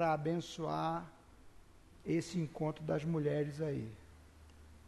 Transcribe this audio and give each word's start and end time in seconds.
para 0.00 0.14
abençoar 0.14 1.04
esse 2.06 2.38
encontro 2.38 2.82
das 2.82 3.04
mulheres 3.04 3.60
aí. 3.60 3.86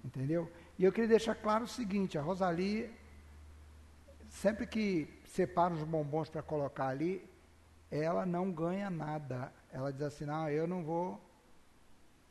Entendeu? 0.03 0.51
E 0.79 0.85
eu 0.85 0.91
queria 0.91 1.09
deixar 1.09 1.35
claro 1.35 1.65
o 1.65 1.69
seguinte: 1.69 2.17
a 2.17 2.23
Rosalie, 2.23 2.91
sempre 4.31 4.67
que 4.67 5.07
separa 5.27 5.75
os 5.75 5.83
bombons 5.83 6.31
para 6.31 6.41
colocar 6.41 6.87
ali, 6.87 7.23
ela 7.91 8.25
não 8.25 8.51
ganha 8.51 8.89
nada. 8.89 9.53
Ela 9.71 9.93
diz 9.93 10.01
assim: 10.01 10.25
não, 10.25 10.49
eu 10.49 10.67
não 10.67 10.83
vou 10.83 11.21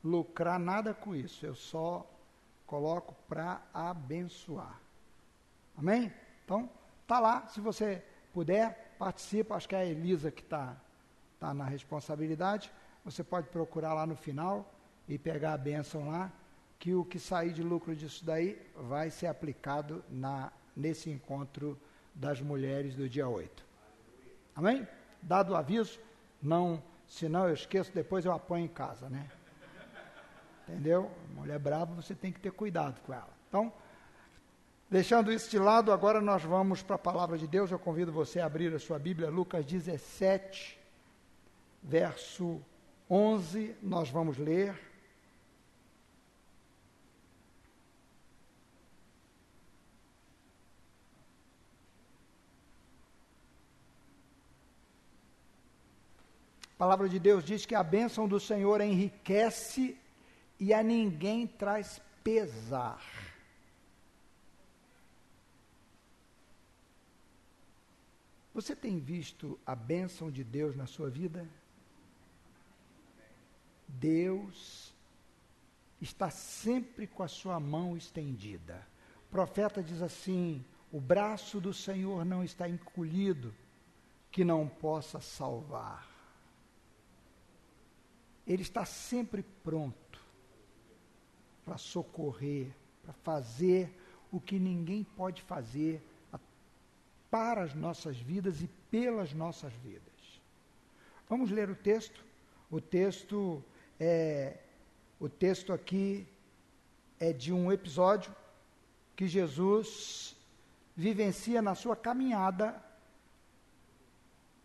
lucrar 0.03 0.57
nada 0.57 0.91
com 0.91 1.15
isso, 1.15 1.45
eu 1.45 1.53
só 1.53 2.03
coloco 2.65 3.13
para 3.29 3.61
abençoar. 3.71 4.81
Amém? 5.77 6.11
Então, 6.43 6.67
tá 7.05 7.19
lá, 7.19 7.47
se 7.47 7.61
você 7.61 8.03
puder, 8.33 8.95
participa, 8.97 9.53
acho 9.53 9.69
que 9.69 9.75
é 9.75 9.81
a 9.81 9.85
Elisa 9.85 10.31
que 10.31 10.41
está 10.41 10.75
tá 11.41 11.53
na 11.55 11.65
responsabilidade. 11.65 12.71
Você 13.03 13.23
pode 13.23 13.49
procurar 13.49 13.95
lá 13.95 14.05
no 14.05 14.15
final 14.15 14.71
e 15.09 15.17
pegar 15.17 15.53
a 15.53 15.57
bênção 15.57 16.07
lá, 16.07 16.31
que 16.77 16.93
o 16.93 17.03
que 17.03 17.19
sair 17.19 17.51
de 17.51 17.63
lucro 17.63 17.95
disso 17.95 18.23
daí 18.23 18.61
vai 18.75 19.09
ser 19.09 19.25
aplicado 19.25 20.05
na, 20.07 20.53
nesse 20.77 21.09
encontro 21.09 21.77
das 22.13 22.39
mulheres 22.39 22.95
do 22.95 23.09
dia 23.09 23.27
8. 23.27 23.65
Amém? 24.55 24.87
Dado 25.21 25.53
o 25.53 25.55
aviso, 25.55 25.99
não, 26.41 26.81
senão 27.07 27.47
eu 27.47 27.55
esqueço, 27.55 27.91
depois 27.91 28.23
eu 28.23 28.31
apanho 28.31 28.65
em 28.65 28.69
casa, 28.69 29.09
né? 29.09 29.29
Entendeu? 30.67 31.11
Mulher 31.33 31.57
brava, 31.57 31.93
você 31.95 32.13
tem 32.13 32.31
que 32.31 32.39
ter 32.39 32.51
cuidado 32.51 33.01
com 33.01 33.13
ela. 33.13 33.29
Então, 33.49 33.73
deixando 34.89 35.31
isso 35.31 35.49
de 35.49 35.57
lado, 35.57 35.91
agora 35.91 36.21
nós 36.21 36.43
vamos 36.43 36.83
para 36.83 36.95
a 36.97 36.99
palavra 36.99 37.37
de 37.37 37.47
Deus. 37.47 37.71
Eu 37.71 37.79
convido 37.79 38.11
você 38.11 38.39
a 38.39 38.45
abrir 38.45 38.73
a 38.73 38.79
sua 38.79 38.99
Bíblia, 38.99 39.29
Lucas 39.29 39.65
17, 39.65 40.80
verso 41.81 42.61
11, 43.09 43.75
nós 43.81 44.09
vamos 44.09 44.37
ler. 44.37 44.73
A 56.73 56.77
palavra 56.77 57.07
de 57.09 57.19
Deus 57.19 57.43
diz 57.43 57.65
que 57.65 57.75
a 57.75 57.83
bênção 57.83 58.27
do 58.27 58.39
Senhor 58.39 58.81
enriquece 58.81 59.97
e 60.59 60.73
a 60.73 60.81
ninguém 60.81 61.45
traz 61.45 62.01
pesar. 62.23 63.03
Você 68.53 68.75
tem 68.75 68.99
visto 68.99 69.59
a 69.65 69.75
bênção 69.75 70.29
de 70.31 70.43
Deus 70.43 70.75
na 70.75 70.85
sua 70.85 71.09
vida? 71.09 71.47
Deus 73.99 74.93
está 76.01 76.29
sempre 76.29 77.05
com 77.07 77.23
a 77.23 77.27
sua 77.27 77.59
mão 77.59 77.95
estendida. 77.95 78.85
O 79.27 79.31
profeta 79.31 79.83
diz 79.83 80.01
assim: 80.01 80.63
o 80.91 80.99
braço 80.99 81.61
do 81.61 81.73
Senhor 81.73 82.25
não 82.25 82.43
está 82.43 82.67
encolhido, 82.67 83.53
que 84.31 84.43
não 84.43 84.67
possa 84.67 85.19
salvar. 85.19 86.09
Ele 88.47 88.61
está 88.61 88.85
sempre 88.85 89.43
pronto 89.63 90.19
para 91.63 91.77
socorrer, 91.77 92.71
para 93.03 93.13
fazer 93.13 93.93
o 94.31 94.39
que 94.39 94.59
ninguém 94.59 95.03
pode 95.03 95.41
fazer 95.41 96.01
para 97.29 97.63
as 97.63 97.73
nossas 97.73 98.17
vidas 98.17 98.61
e 98.61 98.67
pelas 98.89 99.33
nossas 99.33 99.71
vidas. 99.75 100.01
Vamos 101.29 101.49
ler 101.49 101.69
o 101.69 101.75
texto? 101.75 102.25
O 102.69 102.81
texto 102.81 103.63
é 104.03 104.57
o 105.19 105.29
texto 105.29 105.71
aqui 105.71 106.27
é 107.19 107.31
de 107.31 107.53
um 107.53 107.71
episódio 107.71 108.35
que 109.15 109.27
Jesus 109.27 110.35
vivencia 110.97 111.61
na 111.61 111.75
sua 111.75 111.95
caminhada. 111.95 112.83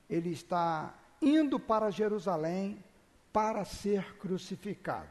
Ele 0.08 0.30
está 0.30 0.94
indo 1.20 1.60
para 1.60 1.91
Jerusalém 1.91 2.82
para 3.30 3.62
ser 3.66 4.16
crucificado. 4.16 5.10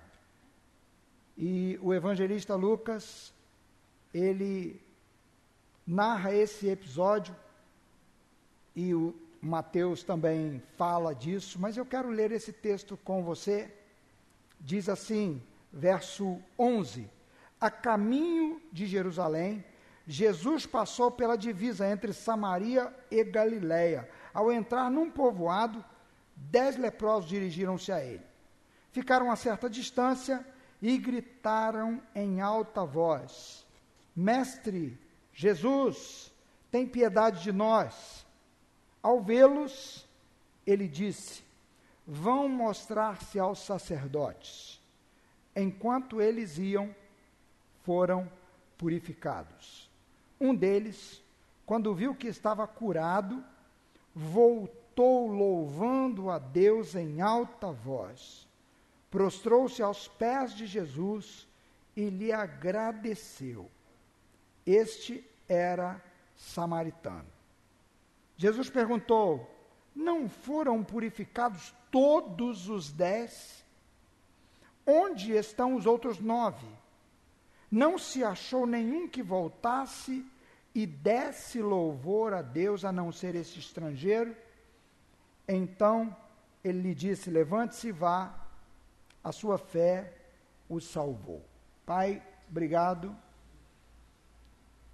E 1.38 1.78
o 1.80 1.94
evangelista 1.94 2.56
Lucas, 2.56 3.32
ele 4.12 4.82
narra 5.86 6.34
esse 6.34 6.68
episódio, 6.68 7.36
e 8.76 8.96
o 8.96 9.14
Mateus 9.40 10.02
também 10.02 10.64
fala 10.76 11.14
disso, 11.14 11.60
mas 11.60 11.78
eu 11.78 11.86
quero 11.86 12.10
ler 12.10 12.32
esse 12.32 12.52
texto 12.52 12.98
com 12.98 13.24
você. 13.24 13.85
Diz 14.60 14.90
assim, 14.90 15.42
verso 15.72 16.42
11: 16.58 17.10
A 17.60 17.70
caminho 17.70 18.62
de 18.72 18.86
Jerusalém, 18.86 19.64
Jesus 20.08 20.66
passou 20.66 21.12
pela 21.12 21.36
divisa 21.36 21.88
entre 21.88 22.14
Samaria 22.14 22.94
e 23.10 23.24
Galiléia. 23.24 24.10
Ao 24.34 24.52
entrar 24.52 24.90
num 24.92 25.10
povoado, 25.10 25.84
dez 26.36 26.78
leprosos 26.78 27.30
dirigiram-se 27.30 27.92
a 27.92 28.04
ele. 28.04 28.26
Ficaram 28.92 29.32
a 29.32 29.36
certa 29.36 29.70
distância 29.70 30.46
e 30.82 30.98
gritaram 30.98 32.02
em 32.14 32.42
alta 32.42 32.86
voz: 32.86 33.66
Mestre, 34.16 35.00
Jesus, 35.34 36.32
tem 36.70 36.88
piedade 36.88 37.42
de 37.42 37.52
nós. 37.52 38.26
Ao 39.02 39.22
vê-los, 39.22 40.08
ele 40.66 40.88
disse: 40.88 41.45
Vão 42.08 42.48
mostrar-se 42.48 43.40
aos 43.40 43.60
sacerdotes. 43.60 44.82
Enquanto 45.56 46.22
eles 46.22 46.58
iam, 46.58 46.94
foram 47.84 48.30
purificados. 48.78 49.90
Um 50.40 50.54
deles, 50.54 51.24
quando 51.66 51.94
viu 51.94 52.14
que 52.14 52.28
estava 52.28 52.68
curado, 52.68 53.44
voltou 54.14 55.28
louvando 55.28 56.30
a 56.30 56.38
Deus 56.38 56.96
em 56.96 57.22
alta 57.22 57.72
voz 57.72 58.46
prostrou-se 59.16 59.82
aos 59.82 60.10
pés 60.10 60.54
de 60.54 60.66
Jesus 60.66 61.48
e 61.96 62.10
lhe 62.10 62.34
agradeceu. 62.34 63.72
Este 64.66 65.26
era 65.48 66.04
samaritano. 66.36 67.30
Jesus 68.36 68.70
perguntou: 68.70 69.50
Não 69.96 70.28
foram 70.28 70.84
purificados 70.84 71.74
todos 71.90 72.68
os 72.68 72.92
dez? 72.92 73.64
Onde 74.86 75.32
estão 75.32 75.76
os 75.76 75.86
outros 75.86 76.20
nove? 76.20 76.68
Não 77.72 77.98
se 77.98 78.24
achou 78.24 78.68
nenhum 78.68 79.08
que 79.08 79.24
voltasse 79.24 80.26
e 80.74 80.86
desse 80.86 81.62
louvor 81.62 82.34
a 82.34 82.42
Deus 82.42 82.84
a 82.84 82.92
não 82.92 83.12
ser 83.12 83.36
esse 83.36 83.58
estrangeiro? 83.60 84.36
Então 85.48 86.16
ele 86.64 86.82
lhe 86.82 86.96
disse: 86.96 87.30
Levante-se 87.30 87.88
e 87.88 87.92
vá, 87.92 88.34
a 89.24 89.32
sua 89.32 89.58
fé 89.58 90.14
o 90.68 90.80
salvou. 90.80 91.44
Pai, 91.86 92.22
obrigado. 92.50 93.16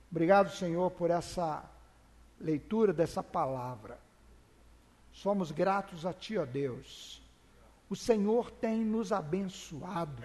Obrigado, 0.09 0.51
Senhor, 0.51 0.91
por 0.91 1.09
essa 1.09 1.63
leitura 2.39 2.91
dessa 2.91 3.23
palavra. 3.23 3.97
Somos 5.11 5.51
gratos 5.51 6.05
a 6.05 6.13
Ti, 6.13 6.37
ó 6.37 6.45
Deus. 6.45 7.21
O 7.89 7.95
Senhor 7.95 8.51
tem 8.51 8.83
nos 8.83 9.11
abençoado. 9.11 10.23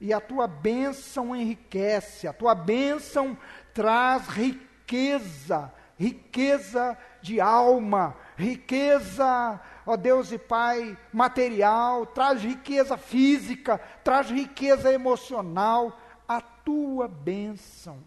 E 0.00 0.12
a 0.12 0.20
tua 0.20 0.46
bênção 0.46 1.34
enriquece, 1.34 2.26
a 2.26 2.32
tua 2.32 2.54
bênção 2.54 3.36
traz 3.72 4.28
riqueza, 4.28 5.72
riqueza 5.96 6.98
de 7.22 7.40
alma, 7.40 8.16
riqueza 8.36 9.60
ó 9.86 9.96
Deus 9.96 10.32
e 10.32 10.38
Pai, 10.38 10.96
material, 11.12 12.06
traz 12.06 12.42
riqueza 12.42 12.96
física, 12.96 13.78
traz 14.02 14.30
riqueza 14.30 14.92
emocional. 14.92 15.98
A 16.26 16.40
tua 16.40 17.06
bênção 17.06 18.02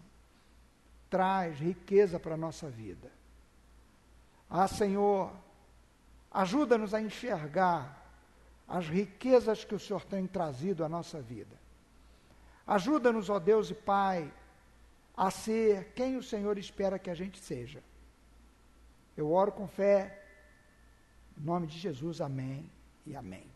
traz 1.08 1.58
riqueza 1.58 2.18
para 2.18 2.34
a 2.34 2.38
nossa 2.38 2.68
vida. 2.68 3.10
Ah, 4.50 4.66
Senhor, 4.66 5.30
ajuda-nos 6.30 6.94
a 6.94 7.00
enxergar 7.00 8.06
as 8.66 8.86
riquezas 8.86 9.64
que 9.64 9.74
o 9.74 9.78
Senhor 9.78 10.04
tem 10.04 10.26
trazido 10.26 10.84
à 10.84 10.88
nossa 10.88 11.20
vida. 11.20 11.56
Ajuda-nos, 12.66 13.30
ó 13.30 13.38
Deus 13.38 13.70
e 13.70 13.74
Pai, 13.74 14.30
a 15.16 15.30
ser 15.30 15.92
quem 15.94 16.16
o 16.16 16.22
Senhor 16.22 16.58
espera 16.58 16.98
que 16.98 17.10
a 17.10 17.14
gente 17.14 17.38
seja. 17.38 17.82
Eu 19.16 19.32
oro 19.32 19.50
com 19.50 19.66
fé 19.66 20.22
em 21.40 21.44
nome 21.44 21.66
de 21.66 21.78
Jesus, 21.78 22.20
amém 22.20 22.70
e 23.06 23.14
amém. 23.14 23.46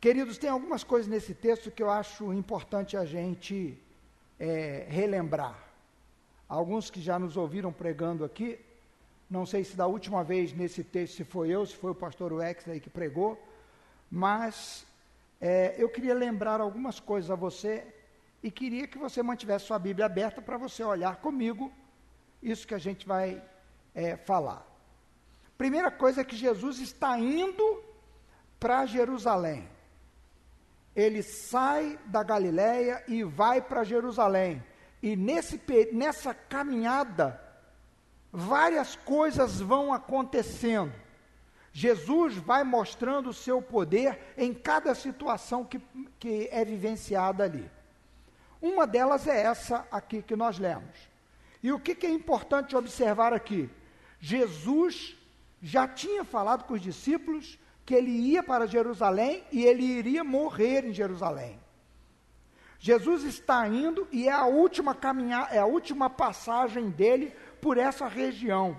Queridos, 0.00 0.36
tem 0.36 0.50
algumas 0.50 0.84
coisas 0.84 1.08
nesse 1.08 1.34
texto 1.34 1.70
que 1.70 1.82
eu 1.82 1.90
acho 1.90 2.32
importante 2.32 2.96
a 2.96 3.04
gente 3.04 3.78
é, 4.38 4.86
relembrar. 4.88 5.58
Alguns 6.48 6.90
que 6.90 7.00
já 7.00 7.18
nos 7.18 7.36
ouviram 7.36 7.72
pregando 7.72 8.24
aqui 8.24 8.58
Não 9.28 9.44
sei 9.44 9.64
se 9.64 9.76
da 9.76 9.86
última 9.86 10.22
vez 10.22 10.52
nesse 10.52 10.84
texto 10.84 11.16
se 11.16 11.24
foi 11.24 11.50
eu, 11.50 11.66
se 11.66 11.74
foi 11.74 11.90
o 11.90 11.94
pastor 11.94 12.32
Wexley 12.32 12.80
que 12.80 12.88
pregou, 12.88 13.40
mas 14.10 14.86
é, 15.40 15.74
eu 15.76 15.88
queria 15.88 16.14
lembrar 16.14 16.60
algumas 16.60 17.00
coisas 17.00 17.30
a 17.30 17.34
você 17.34 17.86
e 18.42 18.50
queria 18.50 18.86
que 18.86 18.98
você 18.98 19.22
mantivesse 19.22 19.66
sua 19.66 19.78
Bíblia 19.78 20.06
aberta 20.06 20.40
para 20.40 20.56
você 20.56 20.84
olhar 20.84 21.16
comigo 21.16 21.72
isso 22.42 22.66
que 22.66 22.74
a 22.74 22.78
gente 22.78 23.06
vai 23.06 23.42
é, 23.94 24.16
falar. 24.16 24.64
Primeira 25.58 25.90
coisa 25.90 26.20
é 26.20 26.24
que 26.24 26.36
Jesus 26.36 26.78
está 26.78 27.18
indo 27.18 27.82
para 28.60 28.86
Jerusalém. 28.86 29.68
Ele 30.94 31.22
sai 31.22 31.98
da 32.06 32.22
Galiléia 32.22 33.02
e 33.08 33.24
vai 33.24 33.60
para 33.60 33.84
Jerusalém. 33.84 34.62
E 35.02 35.16
nesse, 35.16 35.60
nessa 35.92 36.32
caminhada, 36.32 37.40
várias 38.36 38.94
coisas 38.94 39.58
vão 39.58 39.94
acontecendo. 39.94 40.92
Jesus 41.72 42.36
vai 42.36 42.64
mostrando 42.64 43.30
o 43.30 43.34
seu 43.34 43.62
poder 43.62 44.18
em 44.36 44.52
cada 44.52 44.94
situação 44.94 45.64
que, 45.64 45.80
que 46.18 46.46
é 46.52 46.62
vivenciada 46.62 47.44
ali. 47.44 47.70
Uma 48.60 48.86
delas 48.86 49.26
é 49.26 49.42
essa 49.42 49.86
aqui 49.90 50.20
que 50.20 50.36
nós 50.36 50.58
lemos. 50.58 51.08
E 51.62 51.72
o 51.72 51.80
que, 51.80 51.94
que 51.94 52.06
é 52.06 52.10
importante 52.10 52.76
observar 52.76 53.32
aqui? 53.32 53.70
Jesus 54.20 55.16
já 55.62 55.88
tinha 55.88 56.22
falado 56.22 56.64
com 56.64 56.74
os 56.74 56.82
discípulos 56.82 57.58
que 57.86 57.94
ele 57.94 58.10
ia 58.10 58.42
para 58.42 58.66
Jerusalém 58.66 59.44
e 59.50 59.64
ele 59.64 59.82
iria 59.82 60.22
morrer 60.22 60.84
em 60.84 60.92
Jerusalém. 60.92 61.58
Jesus 62.78 63.24
está 63.24 63.66
indo 63.66 64.06
e 64.12 64.28
é 64.28 64.32
a 64.32 64.44
última 64.44 64.94
caminhada, 64.94 65.54
é 65.54 65.58
a 65.58 65.66
última 65.66 66.10
passagem 66.10 66.90
dele 66.90 67.32
por 67.60 67.78
essa 67.78 68.06
região. 68.06 68.78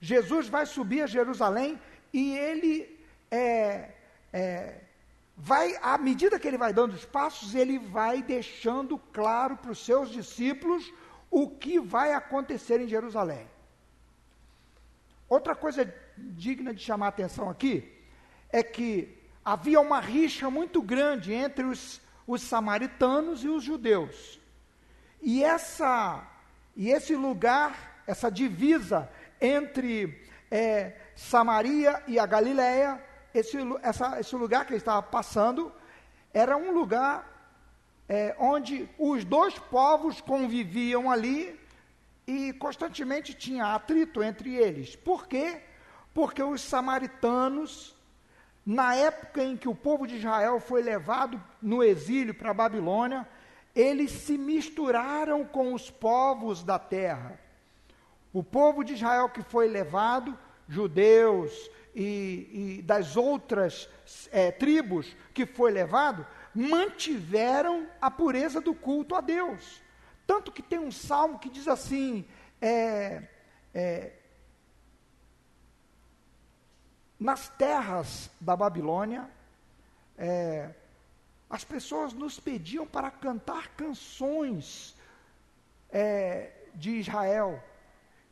Jesus 0.00 0.48
vai 0.48 0.64
subir 0.66 1.02
a 1.02 1.06
Jerusalém 1.06 1.78
e 2.12 2.36
ele 2.36 2.98
é, 3.30 3.90
é, 4.32 4.80
vai, 5.36 5.76
à 5.82 5.98
medida 5.98 6.38
que 6.38 6.48
ele 6.48 6.58
vai 6.58 6.72
dando 6.72 6.94
os 6.94 7.04
passos, 7.04 7.54
ele 7.54 7.78
vai 7.78 8.22
deixando 8.22 8.98
claro 9.12 9.56
para 9.56 9.70
os 9.70 9.84
seus 9.84 10.10
discípulos 10.10 10.92
o 11.30 11.48
que 11.48 11.78
vai 11.78 12.12
acontecer 12.12 12.80
em 12.80 12.88
Jerusalém. 12.88 13.46
Outra 15.28 15.54
coisa 15.54 15.92
digna 16.16 16.74
de 16.74 16.82
chamar 16.82 17.06
a 17.06 17.10
atenção 17.10 17.48
aqui 17.48 17.96
é 18.50 18.62
que 18.62 19.16
havia 19.44 19.80
uma 19.80 20.00
rixa 20.00 20.50
muito 20.50 20.82
grande 20.82 21.32
entre 21.32 21.64
os, 21.64 22.00
os 22.26 22.42
samaritanos 22.42 23.44
e 23.44 23.48
os 23.48 23.62
judeus. 23.62 24.40
E 25.22 25.44
essa 25.44 26.26
e 26.76 26.90
esse 26.90 27.14
lugar, 27.14 28.02
essa 28.06 28.30
divisa 28.30 29.10
entre 29.40 30.22
é, 30.50 30.96
Samaria 31.14 32.02
e 32.06 32.18
a 32.18 32.26
Galiléia, 32.26 33.02
esse, 33.34 33.58
essa, 33.82 34.20
esse 34.20 34.34
lugar 34.34 34.64
que 34.64 34.72
ele 34.72 34.78
estava 34.78 35.02
passando, 35.02 35.72
era 36.32 36.56
um 36.56 36.72
lugar 36.72 37.28
é, 38.08 38.34
onde 38.38 38.88
os 38.98 39.24
dois 39.24 39.58
povos 39.58 40.20
conviviam 40.20 41.10
ali 41.10 41.58
e 42.26 42.52
constantemente 42.54 43.34
tinha 43.34 43.74
atrito 43.74 44.22
entre 44.22 44.54
eles. 44.54 44.96
Por 44.96 45.26
quê? 45.26 45.62
Porque 46.12 46.42
os 46.42 46.60
samaritanos, 46.60 47.96
na 48.64 48.94
época 48.94 49.42
em 49.42 49.56
que 49.56 49.68
o 49.68 49.74
povo 49.74 50.06
de 50.06 50.16
Israel 50.16 50.60
foi 50.60 50.82
levado 50.82 51.42
no 51.60 51.82
exílio 51.82 52.34
para 52.34 52.50
a 52.50 52.54
Babilônia, 52.54 53.26
eles 53.74 54.10
se 54.10 54.36
misturaram 54.36 55.44
com 55.44 55.72
os 55.74 55.90
povos 55.90 56.62
da 56.62 56.78
terra. 56.78 57.38
O 58.32 58.42
povo 58.42 58.84
de 58.84 58.94
Israel 58.94 59.28
que 59.28 59.42
foi 59.42 59.68
levado, 59.68 60.38
judeus 60.68 61.70
e, 61.94 62.78
e 62.78 62.82
das 62.82 63.16
outras 63.16 63.88
é, 64.30 64.50
tribos 64.50 65.16
que 65.34 65.44
foi 65.46 65.70
levado, 65.70 66.26
mantiveram 66.54 67.88
a 68.00 68.10
pureza 68.10 68.60
do 68.60 68.74
culto 68.74 69.14
a 69.14 69.20
Deus. 69.20 69.82
Tanto 70.26 70.52
que 70.52 70.62
tem 70.62 70.78
um 70.78 70.92
salmo 70.92 71.38
que 71.38 71.48
diz 71.48 71.66
assim: 71.66 72.24
é, 72.60 73.22
é, 73.74 74.12
nas 77.18 77.48
terras 77.48 78.30
da 78.40 78.56
Babilônia, 78.56 79.28
é, 80.16 80.70
as 81.50 81.64
pessoas 81.64 82.12
nos 82.12 82.38
pediam 82.38 82.86
para 82.86 83.10
cantar 83.10 83.68
canções 83.70 84.96
é, 85.90 86.52
de 86.74 86.92
Israel. 86.92 87.60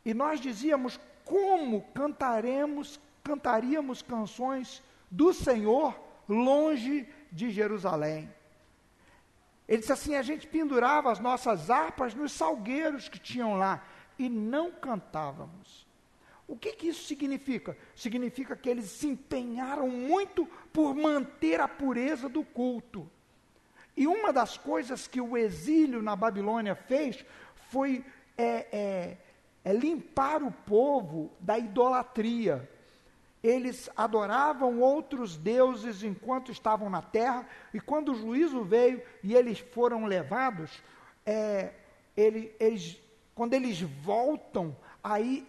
E 0.05 0.13
nós 0.13 0.39
dizíamos 0.39 0.97
como 1.25 1.81
cantaremos, 1.93 2.97
cantaríamos 3.21 4.01
canções 4.01 4.81
do 5.11 5.33
Senhor 5.33 5.99
longe 6.29 7.07
de 7.29 7.51
Jerusalém. 7.51 8.33
Ele 9.67 9.79
disse 9.79 9.91
assim: 9.91 10.15
a 10.15 10.21
gente 10.21 10.47
pendurava 10.47 11.11
as 11.11 11.19
nossas 11.19 11.69
harpas 11.69 12.15
nos 12.15 12.31
salgueiros 12.31 13.09
que 13.09 13.19
tinham 13.19 13.57
lá 13.57 13.83
e 14.17 14.29
não 14.29 14.71
cantávamos. 14.71 15.88
O 16.49 16.57
que, 16.57 16.71
que 16.71 16.87
isso 16.87 17.05
significa? 17.05 17.77
Significa 17.95 18.55
que 18.55 18.67
eles 18.67 18.85
se 18.85 19.07
empenharam 19.07 19.87
muito 19.87 20.47
por 20.73 20.95
manter 20.95 21.61
a 21.61 21.67
pureza 21.67 22.27
do 22.27 22.43
culto. 22.43 23.07
E 23.95 24.07
uma 24.07 24.33
das 24.33 24.57
coisas 24.57 25.07
que 25.07 25.21
o 25.21 25.37
exílio 25.37 26.01
na 26.01 26.15
Babilônia 26.15 26.73
fez 26.73 27.23
foi 27.69 28.03
é, 28.35 28.65
é, 28.71 29.17
é 29.63 29.73
limpar 29.73 30.41
o 30.41 30.51
povo 30.51 31.31
da 31.39 31.59
idolatria. 31.59 32.67
Eles 33.43 33.87
adoravam 33.95 34.79
outros 34.79 35.37
deuses 35.37 36.01
enquanto 36.01 36.51
estavam 36.51 36.89
na 36.89 37.03
terra, 37.03 37.47
e 37.71 37.79
quando 37.79 38.11
o 38.11 38.15
juízo 38.15 38.63
veio 38.63 39.03
e 39.23 39.35
eles 39.35 39.59
foram 39.59 40.05
levados, 40.05 40.81
é, 41.23 41.73
ele, 42.17 42.55
eles, 42.59 42.99
quando 43.35 43.53
eles 43.53 43.79
voltam, 43.81 44.75
aí 45.03 45.45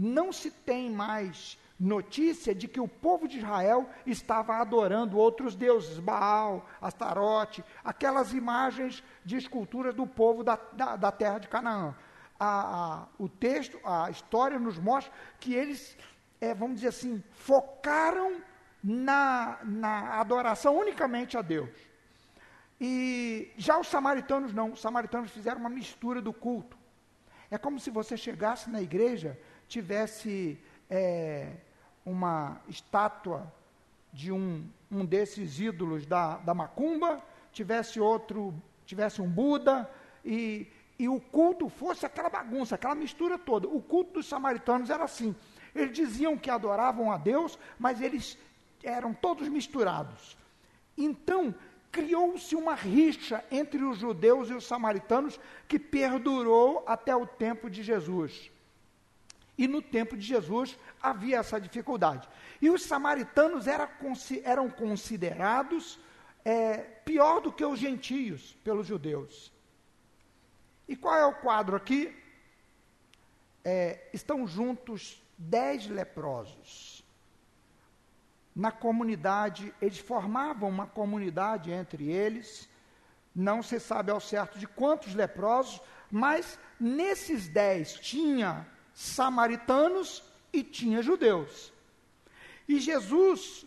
não 0.00 0.32
se 0.32 0.50
tem 0.50 0.90
mais 0.90 1.58
notícia 1.78 2.54
de 2.54 2.66
que 2.66 2.80
o 2.80 2.88
povo 2.88 3.28
de 3.28 3.36
Israel 3.36 3.88
estava 4.06 4.56
adorando 4.56 5.18
outros 5.18 5.54
deuses, 5.54 5.98
Baal, 5.98 6.66
Astarote, 6.80 7.62
aquelas 7.84 8.32
imagens 8.32 9.04
de 9.24 9.36
escultura 9.36 9.92
do 9.92 10.06
povo 10.06 10.42
da, 10.42 10.58
da, 10.72 10.96
da 10.96 11.12
terra 11.12 11.38
de 11.38 11.48
Canaã. 11.48 11.94
A, 12.38 12.46
a, 12.48 13.06
o 13.18 13.28
texto, 13.28 13.78
a 13.84 14.10
história 14.10 14.58
nos 14.58 14.78
mostra 14.78 15.12
que 15.38 15.52
eles, 15.52 15.96
é, 16.40 16.54
vamos 16.54 16.76
dizer 16.76 16.88
assim, 16.88 17.22
focaram 17.32 18.40
na, 18.82 19.58
na 19.62 20.18
adoração 20.18 20.78
unicamente 20.78 21.36
a 21.36 21.42
Deus. 21.42 21.76
E 22.80 23.52
já 23.58 23.78
os 23.78 23.88
samaritanos 23.88 24.54
não, 24.54 24.72
os 24.72 24.80
samaritanos 24.80 25.30
fizeram 25.30 25.60
uma 25.60 25.68
mistura 25.68 26.22
do 26.22 26.32
culto. 26.32 26.78
É 27.50 27.58
como 27.58 27.78
se 27.78 27.90
você 27.90 28.16
chegasse 28.16 28.70
na 28.70 28.80
igreja 28.80 29.38
tivesse 29.70 30.58
é, 30.90 31.52
uma 32.04 32.60
estátua 32.68 33.50
de 34.12 34.32
um, 34.32 34.68
um 34.90 35.04
desses 35.04 35.60
ídolos 35.60 36.04
da, 36.04 36.38
da 36.38 36.52
macumba, 36.52 37.22
tivesse 37.52 38.00
outro, 38.00 38.52
tivesse 38.84 39.22
um 39.22 39.28
Buda, 39.28 39.88
e, 40.24 40.66
e 40.98 41.08
o 41.08 41.20
culto 41.20 41.68
fosse 41.68 42.04
aquela 42.04 42.28
bagunça, 42.28 42.74
aquela 42.74 42.96
mistura 42.96 43.38
toda. 43.38 43.68
O 43.68 43.80
culto 43.80 44.14
dos 44.14 44.26
samaritanos 44.26 44.90
era 44.90 45.04
assim. 45.04 45.34
Eles 45.72 45.92
diziam 45.92 46.36
que 46.36 46.50
adoravam 46.50 47.12
a 47.12 47.16
Deus, 47.16 47.56
mas 47.78 48.00
eles 48.00 48.36
eram 48.82 49.14
todos 49.14 49.48
misturados. 49.48 50.36
Então, 50.98 51.54
criou-se 51.92 52.56
uma 52.56 52.74
rixa 52.74 53.44
entre 53.52 53.84
os 53.84 53.98
judeus 53.98 54.50
e 54.50 54.54
os 54.54 54.66
samaritanos 54.66 55.38
que 55.68 55.78
perdurou 55.78 56.82
até 56.88 57.14
o 57.14 57.24
tempo 57.24 57.70
de 57.70 57.84
Jesus. 57.84 58.50
E 59.60 59.68
no 59.68 59.82
tempo 59.82 60.16
de 60.16 60.26
Jesus 60.26 60.74
havia 61.02 61.36
essa 61.36 61.60
dificuldade. 61.60 62.26
E 62.62 62.70
os 62.70 62.82
samaritanos 62.82 63.66
era, 63.66 63.86
eram 64.42 64.70
considerados 64.70 66.00
é, 66.42 66.78
pior 66.78 67.42
do 67.42 67.52
que 67.52 67.62
os 67.62 67.78
gentios 67.78 68.56
pelos 68.64 68.86
judeus. 68.86 69.52
E 70.88 70.96
qual 70.96 71.14
é 71.14 71.26
o 71.26 71.34
quadro 71.34 71.76
aqui? 71.76 72.10
É, 73.62 74.08
estão 74.14 74.46
juntos 74.46 75.22
dez 75.36 75.86
leprosos. 75.86 77.04
Na 78.56 78.72
comunidade, 78.72 79.74
eles 79.78 79.98
formavam 79.98 80.70
uma 80.70 80.86
comunidade 80.86 81.70
entre 81.70 82.10
eles, 82.10 82.66
não 83.36 83.62
se 83.62 83.78
sabe 83.78 84.10
ao 84.10 84.20
certo 84.20 84.58
de 84.58 84.66
quantos 84.66 85.14
leprosos, 85.14 85.82
mas 86.10 86.58
nesses 86.80 87.46
dez 87.46 87.92
tinha 87.92 88.66
samaritanos 89.00 90.22
e 90.52 90.62
tinha 90.62 91.00
judeus. 91.00 91.72
E 92.68 92.78
Jesus, 92.78 93.64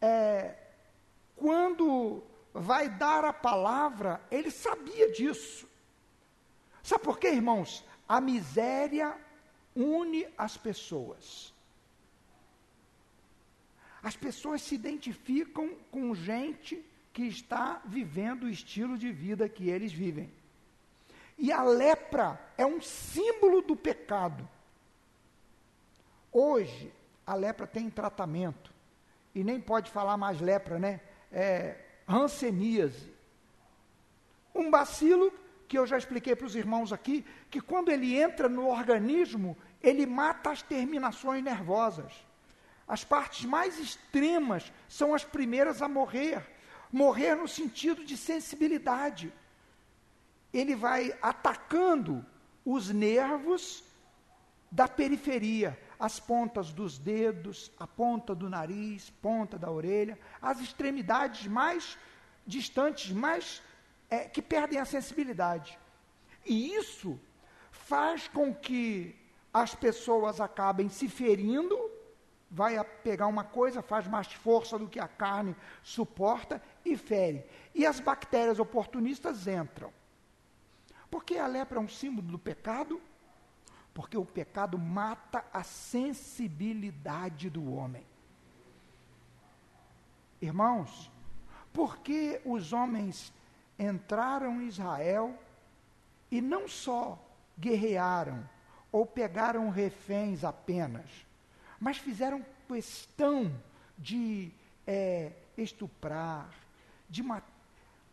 é, 0.00 0.54
quando 1.36 2.22
vai 2.54 2.88
dar 2.88 3.26
a 3.26 3.32
palavra, 3.32 4.18
ele 4.30 4.50
sabia 4.50 5.12
disso. 5.12 5.68
Sabe 6.82 7.04
por 7.04 7.18
quê, 7.18 7.28
irmãos? 7.28 7.84
A 8.08 8.22
miséria 8.22 9.14
une 9.76 10.26
as 10.38 10.56
pessoas. 10.56 11.52
As 14.02 14.16
pessoas 14.16 14.62
se 14.62 14.74
identificam 14.74 15.76
com 15.90 16.14
gente 16.14 16.82
que 17.12 17.24
está 17.24 17.82
vivendo 17.84 18.44
o 18.44 18.48
estilo 18.48 18.96
de 18.96 19.12
vida 19.12 19.46
que 19.46 19.68
eles 19.68 19.92
vivem. 19.92 20.32
E 21.38 21.52
a 21.52 21.62
lepra 21.62 22.38
é 22.56 22.66
um 22.66 22.80
símbolo 22.80 23.62
do 23.62 23.76
pecado. 23.76 24.46
Hoje, 26.32 26.92
a 27.24 27.34
lepra 27.34 27.66
tem 27.66 27.88
tratamento. 27.88 28.72
E 29.34 29.44
nem 29.44 29.60
pode 29.60 29.90
falar 29.90 30.16
mais 30.16 30.40
lepra, 30.40 30.78
né? 30.78 31.00
É 31.30 31.76
hanseníase. 32.08 33.12
Um 34.54 34.70
bacilo 34.70 35.32
que 35.68 35.78
eu 35.78 35.86
já 35.86 35.96
expliquei 35.96 36.34
para 36.34 36.46
os 36.46 36.56
irmãos 36.56 36.92
aqui, 36.92 37.24
que 37.50 37.60
quando 37.60 37.90
ele 37.90 38.18
entra 38.18 38.48
no 38.48 38.66
organismo, 38.66 39.56
ele 39.82 40.06
mata 40.06 40.50
as 40.50 40.62
terminações 40.62 41.44
nervosas. 41.44 42.12
As 42.88 43.04
partes 43.04 43.44
mais 43.44 43.78
extremas 43.78 44.72
são 44.88 45.14
as 45.14 45.22
primeiras 45.22 45.82
a 45.82 45.88
morrer. 45.88 46.42
Morrer 46.90 47.34
no 47.34 47.46
sentido 47.46 48.02
de 48.02 48.16
sensibilidade. 48.16 49.30
Ele 50.58 50.74
vai 50.74 51.16
atacando 51.22 52.24
os 52.64 52.90
nervos 52.90 53.84
da 54.70 54.86
periferia, 54.86 55.78
as 55.98 56.20
pontas 56.20 56.72
dos 56.72 56.98
dedos, 56.98 57.70
a 57.78 57.86
ponta 57.86 58.34
do 58.34 58.48
nariz, 58.48 59.10
ponta 59.22 59.58
da 59.58 59.70
orelha, 59.70 60.18
as 60.42 60.60
extremidades 60.60 61.46
mais 61.46 61.96
distantes, 62.46 63.12
mais 63.12 63.62
é, 64.10 64.20
que 64.28 64.42
perdem 64.42 64.78
a 64.78 64.84
sensibilidade. 64.84 65.78
E 66.44 66.74
isso 66.74 67.18
faz 67.70 68.28
com 68.28 68.54
que 68.54 69.16
as 69.52 69.74
pessoas 69.74 70.40
acabem 70.40 70.88
se 70.88 71.08
ferindo, 71.08 71.78
vai 72.50 72.82
pegar 73.02 73.26
uma 73.26 73.44
coisa, 73.44 73.82
faz 73.82 74.06
mais 74.06 74.32
força 74.32 74.78
do 74.78 74.88
que 74.88 75.00
a 75.00 75.08
carne 75.08 75.54
suporta 75.82 76.60
e 76.84 76.96
fere. 76.96 77.44
E 77.74 77.86
as 77.86 78.00
bactérias 78.00 78.58
oportunistas 78.58 79.46
entram. 79.46 79.92
Porque 81.10 81.36
a 81.36 81.46
lepra 81.46 81.78
é 81.78 81.80
um 81.80 81.88
símbolo 81.88 82.28
do 82.28 82.38
pecado? 82.38 83.00
Porque 83.94 84.16
o 84.16 84.24
pecado 84.24 84.78
mata 84.78 85.44
a 85.52 85.62
sensibilidade 85.62 87.50
do 87.50 87.72
homem. 87.72 88.06
Irmãos, 90.40 91.10
por 91.72 91.98
que 91.98 92.40
os 92.44 92.72
homens 92.72 93.32
entraram 93.78 94.60
em 94.60 94.68
Israel 94.68 95.36
e 96.30 96.40
não 96.40 96.68
só 96.68 97.18
guerrearam 97.58 98.48
ou 98.92 99.04
pegaram 99.04 99.68
reféns 99.70 100.44
apenas, 100.44 101.26
mas 101.80 101.98
fizeram 101.98 102.44
questão 102.66 103.52
de 103.96 104.52
é, 104.86 105.32
estuprar, 105.56 106.50
de 107.08 107.24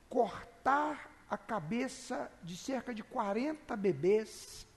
cortar 0.10 1.12
a 1.30 1.38
cabeça 1.38 2.32
de 2.44 2.56
cerca 2.56 2.94
de 2.94 3.04
40 3.04 3.76
bebês, 3.76 4.68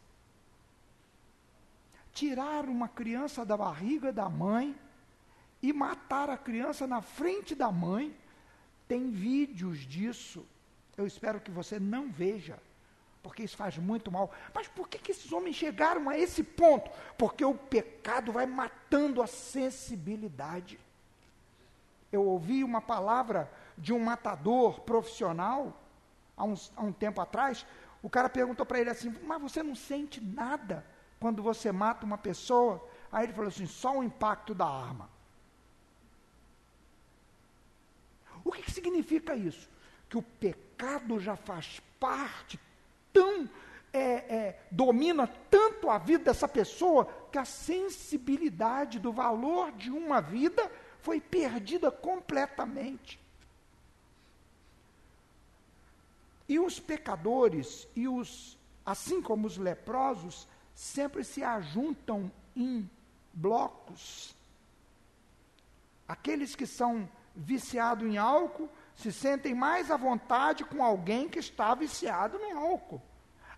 tirar 2.13 2.65
uma 2.65 2.89
criança 2.89 3.45
da 3.45 3.57
barriga 3.57 4.13
da 4.13 4.29
mãe 4.29 4.77
e 5.63 5.73
matar 5.73 6.31
a 6.31 6.37
criança 6.37 6.87
na 6.87 7.03
frente 7.03 7.55
da 7.55 7.71
mãe. 7.71 8.17
Tem 8.87 9.11
vídeos 9.11 9.81
disso. 9.81 10.45
Eu 10.97 11.07
espero 11.07 11.41
que 11.41 11.51
você 11.51 11.79
não 11.79 12.11
veja, 12.11 12.59
porque 13.23 13.43
isso 13.43 13.57
faz 13.57 13.77
muito 13.77 14.11
mal. 14.11 14.33
Mas 14.55 14.67
por 14.67 14.89
que, 14.89 14.99
que 14.99 15.13
esses 15.13 15.31
homens 15.31 15.57
chegaram 15.57 16.09
a 16.09 16.19
esse 16.19 16.43
ponto? 16.43 16.91
Porque 17.17 17.45
o 17.45 17.55
pecado 17.55 18.33
vai 18.33 18.47
matando 18.47 19.23
a 19.23 19.27
sensibilidade. 19.27 20.81
Eu 22.11 22.25
ouvi 22.25 22.65
uma 22.65 22.81
palavra 22.81 23.51
de 23.77 23.93
um 23.93 24.01
matador 24.01 24.81
profissional, 24.81 25.79
há, 26.39 26.45
uns, 26.45 26.73
há 26.77 26.83
um 26.83 26.93
tempo 26.93 27.21
atrás. 27.21 27.67
O 28.03 28.09
cara 28.09 28.29
perguntou 28.29 28.65
para 28.65 28.81
ele 28.81 28.91
assim: 28.91 29.15
Mas 29.25 29.43
você 29.43 29.63
não 29.63 29.75
sente 29.75 30.21
nada 30.21 30.85
quando 31.19 31.43
você 31.43 31.73
mata 31.73 32.07
uma 32.07 32.17
pessoa? 32.17 32.89
Aí 33.11 33.25
ele 33.25 33.33
falou 33.33 33.49
assim: 33.49 33.67
Só 33.67 33.99
o 33.99 34.05
impacto 34.05 34.55
da 34.55 34.67
arma. 34.67 35.11
O 38.45 38.53
que, 38.53 38.63
que 38.63 38.71
significa 38.71 39.35
isso? 39.35 39.69
Que 40.09 40.17
o 40.17 40.23
pecado 40.23 41.19
já 41.19 41.37
faz 41.37 41.83
parte, 41.99 42.59
tão 43.13 43.49
é, 43.93 44.01
é, 44.01 44.61
domina 44.71 45.27
tanto 45.51 45.91
a 45.91 45.99
vida 45.99 46.25
dessa 46.25 46.47
pessoa, 46.47 47.07
que 47.33 47.39
a 47.39 47.45
sensibilidade 47.45 48.99
do 48.99 49.13
valor 49.13 49.73
de 49.73 49.91
uma 49.91 50.21
vida 50.21 50.71
foi 51.01 51.21
perdida 51.21 51.91
completamente. 51.91 53.21
E 56.49 56.59
os 56.59 56.81
pecadores 56.81 57.87
e 57.95 58.09
os, 58.09 58.59
assim 58.85 59.21
como 59.21 59.47
os 59.47 59.59
leprosos, 59.59 60.49
sempre 60.75 61.25
se 61.25 61.43
ajuntam 61.43 62.31
em 62.57 62.89
blocos. 63.33 64.35
Aqueles 66.07 66.57
que 66.57 66.67
são 66.67 67.09
viciados 67.37 68.09
em 68.09 68.17
álcool 68.17 68.69
se 68.95 69.13
sentem 69.13 69.55
mais 69.55 69.91
à 69.91 69.97
vontade 69.97 70.65
com 70.65 70.83
alguém 70.83 71.29
que 71.29 71.39
está 71.39 71.75
viciado 71.75 72.39
no 72.39 72.59
álcool. 72.59 73.03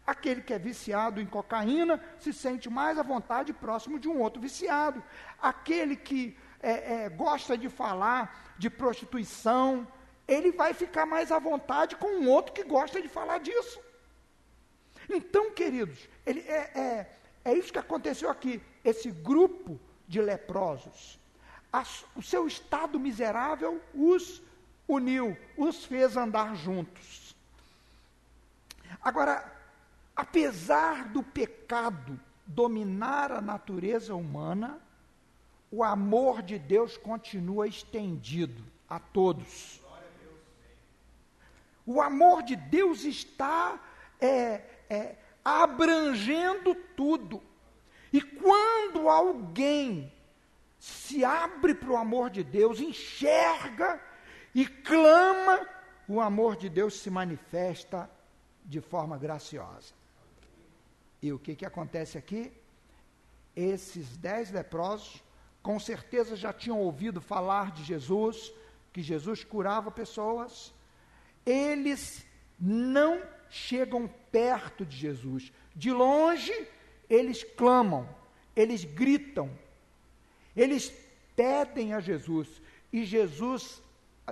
Aquele 0.06 0.42
que 0.42 0.52
é 0.52 0.58
viciado 0.58 1.20
em 1.20 1.26
cocaína 1.26 2.02
se 2.18 2.32
sente 2.32 2.68
mais 2.68 2.98
à 2.98 3.02
vontade 3.02 3.52
próximo 3.52 3.98
de 3.98 4.08
um 4.08 4.20
outro 4.20 4.40
viciado. 4.40 5.02
Aquele 5.40 5.96
que 5.96 6.36
é, 6.60 7.04
é, 7.04 7.08
gosta 7.08 7.56
de 7.56 7.68
falar 7.68 8.54
de 8.58 8.68
prostituição, 8.68 9.86
ele 10.30 10.52
vai 10.52 10.72
ficar 10.72 11.04
mais 11.04 11.32
à 11.32 11.38
vontade 11.40 11.96
com 11.96 12.06
um 12.06 12.28
outro 12.28 12.52
que 12.52 12.62
gosta 12.62 13.02
de 13.02 13.08
falar 13.08 13.38
disso. 13.38 13.80
Então, 15.08 15.50
queridos, 15.50 16.08
ele, 16.24 16.40
é, 16.40 16.70
é, 16.74 17.16
é 17.44 17.54
isso 17.54 17.72
que 17.72 17.78
aconteceu 17.80 18.30
aqui. 18.30 18.62
Esse 18.84 19.10
grupo 19.10 19.78
de 20.06 20.20
leprosos, 20.20 21.18
o 22.14 22.22
seu 22.22 22.46
estado 22.46 22.98
miserável 22.98 23.80
os 23.92 24.40
uniu, 24.86 25.36
os 25.56 25.84
fez 25.84 26.16
andar 26.16 26.54
juntos. 26.54 27.34
Agora, 29.02 29.52
apesar 30.14 31.08
do 31.08 31.24
pecado 31.24 32.18
dominar 32.46 33.32
a 33.32 33.40
natureza 33.40 34.14
humana, 34.14 34.80
o 35.72 35.82
amor 35.82 36.42
de 36.42 36.58
Deus 36.58 36.96
continua 36.96 37.66
estendido 37.66 38.62
a 38.88 38.98
todos. 38.98 39.79
O 41.86 42.00
amor 42.00 42.42
de 42.42 42.56
Deus 42.56 43.04
está 43.04 43.80
é, 44.20 44.62
é, 44.88 45.16
abrangendo 45.44 46.74
tudo. 46.96 47.42
E 48.12 48.20
quando 48.20 49.08
alguém 49.08 50.12
se 50.78 51.24
abre 51.24 51.74
para 51.74 51.90
o 51.90 51.96
amor 51.96 52.30
de 52.30 52.42
Deus, 52.42 52.80
enxerga 52.80 54.00
e 54.54 54.66
clama, 54.66 55.66
o 56.08 56.20
amor 56.20 56.56
de 56.56 56.68
Deus 56.68 56.94
se 56.94 57.10
manifesta 57.10 58.10
de 58.64 58.80
forma 58.80 59.16
graciosa. 59.16 59.94
E 61.22 61.32
o 61.32 61.38
que, 61.38 61.54
que 61.54 61.66
acontece 61.66 62.16
aqui? 62.16 62.52
Esses 63.54 64.16
dez 64.16 64.50
leprosos, 64.50 65.22
com 65.62 65.78
certeza 65.78 66.34
já 66.34 66.52
tinham 66.52 66.80
ouvido 66.80 67.20
falar 67.20 67.72
de 67.72 67.84
Jesus, 67.84 68.52
que 68.92 69.02
Jesus 69.02 69.44
curava 69.44 69.90
pessoas, 69.90 70.72
eles 71.44 72.24
não 72.58 73.22
chegam 73.48 74.08
perto 74.30 74.84
de 74.84 74.96
Jesus. 74.96 75.52
De 75.74 75.90
longe, 75.90 76.52
eles 77.08 77.42
clamam, 77.42 78.08
eles 78.54 78.84
gritam, 78.84 79.50
eles 80.56 80.92
pedem 81.34 81.94
a 81.94 82.00
Jesus, 82.00 82.48
e 82.92 83.04
Jesus 83.04 83.82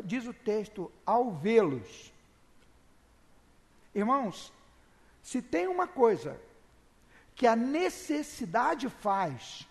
diz 0.04 0.26
o 0.26 0.32
texto, 0.32 0.92
ao 1.04 1.32
vê-los. 1.32 2.12
Irmãos, 3.94 4.52
se 5.22 5.42
tem 5.42 5.66
uma 5.66 5.86
coisa 5.86 6.40
que 7.34 7.46
a 7.46 7.56
necessidade 7.56 8.88
faz, 8.88 9.66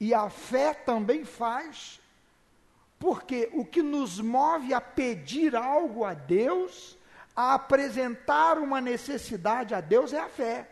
e 0.00 0.12
a 0.12 0.28
fé 0.28 0.74
também 0.74 1.24
faz, 1.24 2.00
porque 3.04 3.50
o 3.52 3.66
que 3.66 3.82
nos 3.82 4.18
move 4.18 4.72
a 4.72 4.80
pedir 4.80 5.54
algo 5.54 6.06
a 6.06 6.14
Deus, 6.14 6.96
a 7.36 7.52
apresentar 7.52 8.56
uma 8.56 8.80
necessidade 8.80 9.74
a 9.74 9.82
Deus 9.82 10.14
é 10.14 10.20
a 10.20 10.28
fé. 10.30 10.70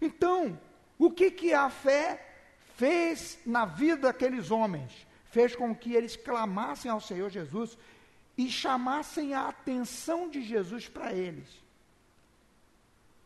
Então, 0.00 0.58
o 0.98 1.10
que 1.10 1.30
que 1.30 1.52
a 1.52 1.68
fé 1.68 2.26
fez 2.76 3.38
na 3.44 3.66
vida 3.66 4.08
daqueles 4.08 4.50
homens? 4.50 5.06
fez 5.30 5.54
com 5.54 5.74
que 5.74 5.92
eles 5.92 6.16
clamassem 6.16 6.90
ao 6.90 6.98
Senhor 6.98 7.28
Jesus 7.28 7.76
e 8.34 8.48
chamassem 8.48 9.34
a 9.34 9.48
atenção 9.48 10.30
de 10.30 10.42
Jesus 10.42 10.88
para 10.88 11.12
eles. 11.12 11.62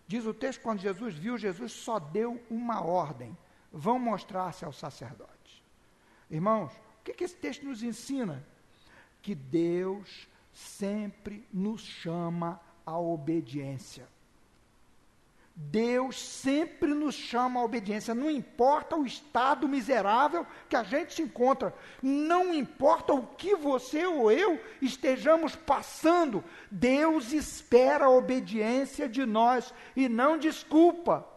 Diz 0.09 0.27
o 0.27 0.35
texto, 0.35 0.61
quando 0.61 0.81
Jesus 0.81 1.15
viu, 1.15 1.39
Jesus 1.39 1.71
só 1.71 2.01
deu 2.01 2.43
uma 2.51 2.85
ordem: 2.85 3.39
vão 3.73 3.97
mostrar-se 3.97 4.65
ao 4.65 4.73
sacerdote. 4.73 5.63
Irmãos, 6.29 6.73
o 7.03 7.05
que, 7.05 7.15
que 7.15 7.25
esse 7.25 7.35
texto 7.35 7.67
nos 7.67 7.83
ensina? 7.83 8.47
Que 9.21 9.35
Deus 9.35 10.29
sempre 10.53 11.45
nos 11.53 11.81
chama 11.81 12.61
à 12.87 12.97
obediência. 12.97 14.07
Deus 15.55 16.17
sempre 16.17 16.95
nos 16.95 17.17
chama 17.17 17.59
à 17.59 17.65
obediência, 17.65 18.15
não 18.15 18.31
importa 18.31 18.97
o 18.97 19.05
estado 19.05 19.69
miserável 19.69 20.47
que 20.69 20.77
a 20.77 20.85
gente 20.85 21.15
se 21.15 21.23
encontra, 21.23 21.75
não 22.01 22.55
importa 22.55 23.13
o 23.13 23.27
que 23.27 23.57
você 23.57 24.07
ou 24.07 24.31
eu 24.31 24.63
estejamos 24.81 25.57
passando, 25.57 26.43
Deus 26.71 27.33
espera 27.33 28.07
a 28.07 28.11
obediência 28.11 29.09
de 29.09 29.27
nós 29.27 29.75
e 29.97 30.09
não 30.09 30.39
desculpa. 30.39 31.32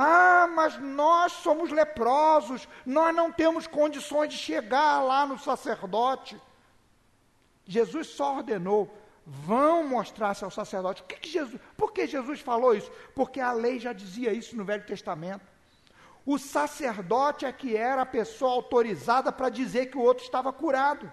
Ah, 0.00 0.46
mas 0.46 0.78
nós 0.78 1.32
somos 1.32 1.72
leprosos, 1.72 2.68
nós 2.86 3.12
não 3.12 3.32
temos 3.32 3.66
condições 3.66 4.32
de 4.32 4.38
chegar 4.38 5.02
lá 5.02 5.26
no 5.26 5.36
sacerdote. 5.36 6.40
Jesus 7.66 8.06
só 8.06 8.36
ordenou: 8.36 8.96
vão 9.26 9.82
mostrar-se 9.82 10.44
ao 10.44 10.52
sacerdote. 10.52 11.02
O 11.02 11.04
que, 11.04 11.16
que 11.16 11.28
Jesus, 11.28 11.60
por 11.76 11.92
que 11.92 12.06
Jesus 12.06 12.40
falou 12.40 12.76
isso? 12.76 12.92
Porque 13.12 13.40
a 13.40 13.50
lei 13.50 13.80
já 13.80 13.92
dizia 13.92 14.32
isso 14.32 14.56
no 14.56 14.64
Velho 14.64 14.86
Testamento. 14.86 15.44
O 16.24 16.38
sacerdote 16.38 17.44
é 17.44 17.50
que 17.50 17.76
era 17.76 18.02
a 18.02 18.06
pessoa 18.06 18.52
autorizada 18.52 19.32
para 19.32 19.48
dizer 19.48 19.86
que 19.86 19.98
o 19.98 20.02
outro 20.02 20.22
estava 20.22 20.52
curado. 20.52 21.12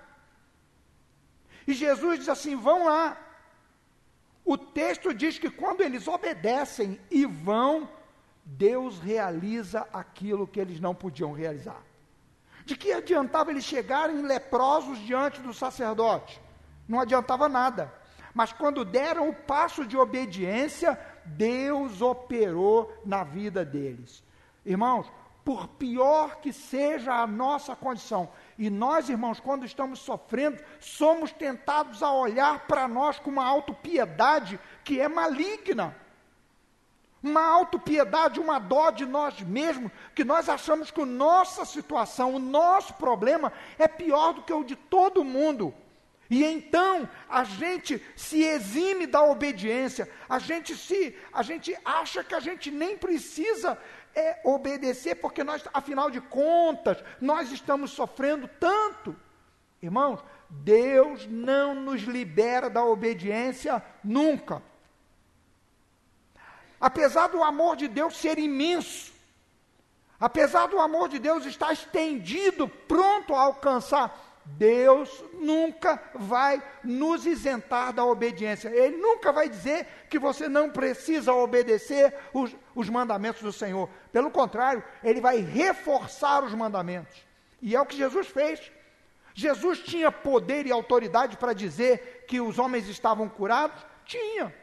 E 1.65 1.73
Jesus 1.73 2.19
diz 2.19 2.29
assim: 2.29 2.55
vão 2.55 2.85
lá. 2.85 3.17
O 4.45 4.55
texto 4.59 5.11
diz 5.11 5.39
que 5.39 5.49
quando 5.49 5.81
eles 5.81 6.07
obedecem 6.07 7.01
e 7.09 7.25
vão, 7.25 7.89
Deus 8.45 8.99
realiza 8.99 9.87
aquilo 9.91 10.45
que 10.45 10.59
eles 10.59 10.79
não 10.79 10.93
podiam 10.93 11.33
realizar. 11.33 11.81
De 12.63 12.75
que 12.75 12.93
adiantava 12.93 13.49
eles 13.49 13.63
chegarem 13.63 14.21
leprosos 14.21 14.99
diante 14.99 15.41
do 15.41 15.53
sacerdote? 15.53 16.39
Não 16.87 16.99
adiantava 16.99 17.49
nada. 17.49 17.91
Mas 18.33 18.53
quando 18.53 18.85
deram 18.85 19.29
o 19.29 19.33
passo 19.33 19.85
de 19.85 19.97
obediência, 19.97 20.99
Deus 21.25 22.01
operou 22.01 22.93
na 23.05 23.23
vida 23.23 23.65
deles. 23.65 24.23
Irmãos, 24.63 25.11
por 25.43 25.67
pior 25.67 26.37
que 26.37 26.51
seja 26.51 27.13
a 27.13 27.27
nossa 27.27 27.75
condição, 27.75 28.29
e 28.57 28.69
nós, 28.69 29.09
irmãos, 29.09 29.39
quando 29.39 29.63
estamos 29.63 29.99
sofrendo, 29.99 30.61
somos 30.79 31.31
tentados 31.31 32.01
a 32.01 32.11
olhar 32.11 32.67
para 32.67 32.87
nós 32.87 33.19
com 33.19 33.29
uma 33.29 33.45
autopiedade 33.45 34.59
que 34.83 34.99
é 34.99 35.07
maligna. 35.07 35.95
Uma 37.25 37.44
autopiedade, 37.44 38.39
uma 38.39 38.60
dó 38.60 38.91
de 38.91 39.03
nós 39.03 39.41
mesmos, 39.41 39.91
que 40.13 40.24
nós 40.24 40.48
achamos 40.48 40.91
que 40.91 41.01
a 41.01 41.05
nossa 41.08 41.65
situação, 41.65 42.36
o 42.36 42.39
nosso 42.39 42.94
problema 42.94 43.51
é 43.79 43.88
pior 43.88 44.34
do 44.36 44.44
que 44.44 44.53
o 44.53 44.63
de 44.63 44.75
todo 44.75 45.24
mundo. 45.24 45.74
E 46.29 46.44
então 46.44 47.10
a 47.27 47.44
gente 47.44 48.00
se 48.15 48.44
exime 48.44 49.08
da 49.08 49.24
obediência, 49.24 50.08
a 50.29 50.38
gente 50.38 50.75
se, 50.75 51.17
a 51.34 51.41
gente 51.41 51.75
acha 51.84 52.24
que 52.24 52.36
a 52.36 52.39
gente 52.39 52.70
nem 52.70 52.96
precisa 52.96 53.75
é, 54.13 54.39
obedecer, 54.44 55.15
porque 55.15 55.44
nós, 55.44 55.63
afinal 55.74 56.12
de 56.12 56.22
contas, 56.22 57.03
nós 57.20 57.51
estamos 57.51 57.89
sofrendo 57.89 58.48
tanto. 58.60 59.15
Irmãos, 59.82 60.24
Deus 60.48 61.25
não 61.25 61.74
nos 61.74 62.03
libera 62.03 62.70
da 62.70 62.86
obediência 62.86 63.84
nunca. 64.03 64.62
Apesar 66.79 67.27
do 67.27 67.44
amor 67.44 67.75
de 67.75 67.88
Deus 67.88 68.17
ser 68.17 68.38
imenso, 68.38 69.13
apesar 70.20 70.67
do 70.67 70.79
amor 70.79 71.10
de 71.10 71.20
Deus 71.20 71.46
estar 71.46 71.72
estendido, 71.72 72.67
pronto 72.67 73.34
a 73.34 73.41
alcançar 73.41 74.25
Deus 74.46 75.24
nunca 75.34 76.01
vai 76.13 76.62
nos 76.84 77.25
isentar 77.25 77.91
da 77.91 78.05
obediência. 78.05 78.70
Ele 78.70 78.98
nunca 78.98 79.31
vai 79.31 79.50
dizer 79.50 79.88
que 80.07 80.20
você 80.20 80.48
não 80.48 80.70
precisa 80.70 81.33
obedecer 81.33 82.14
os, 82.31 82.55
os, 82.75 82.88
mandamentos 82.88 83.42
do 83.42 83.51
Senhor. 83.51 83.90
Pelo 84.11 84.29
contrário, 84.29 84.83
ele 85.03 85.20
vai 85.20 85.40
reforçar 85.40 86.44
os 86.44 86.53
mandamentos. 86.53 87.25
E 87.59 87.75
é 87.75 87.81
o 87.81 87.85
que 87.85 87.98
Jesus 87.98 88.27
fez. 88.27 88.72
Jesus 89.33 89.79
tinha 89.79 90.11
poder 90.11 90.68
e 90.68 90.72
autoridade 90.72 91.38
para 91.38 91.51
dizer 91.51 92.25
que 92.27 92.40
os 92.40 92.59
homens 92.59 92.88
estavam 92.88 93.27
curados? 93.27 93.83
Tinha. 94.05 94.55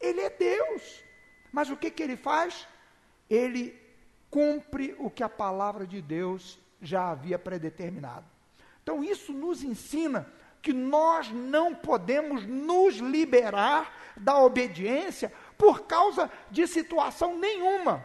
Ele 0.00 0.20
é 0.20 0.30
Deus. 0.30 1.04
Mas 1.52 1.70
o 1.70 1.76
que, 1.76 1.90
que 1.90 2.02
ele 2.02 2.16
faz? 2.16 2.66
Ele 3.28 3.78
cumpre 4.30 4.94
o 4.98 5.10
que 5.10 5.22
a 5.22 5.28
palavra 5.28 5.86
de 5.86 6.02
Deus 6.02 6.58
já 6.80 7.10
havia 7.10 7.38
predeterminado. 7.38 8.26
Então, 8.82 9.02
isso 9.02 9.32
nos 9.32 9.62
ensina 9.62 10.30
que 10.62 10.72
nós 10.72 11.30
não 11.30 11.74
podemos 11.74 12.44
nos 12.46 12.96
liberar 12.96 13.92
da 14.16 14.38
obediência 14.38 15.32
por 15.56 15.86
causa 15.86 16.30
de 16.50 16.66
situação 16.66 17.38
nenhuma. 17.38 18.04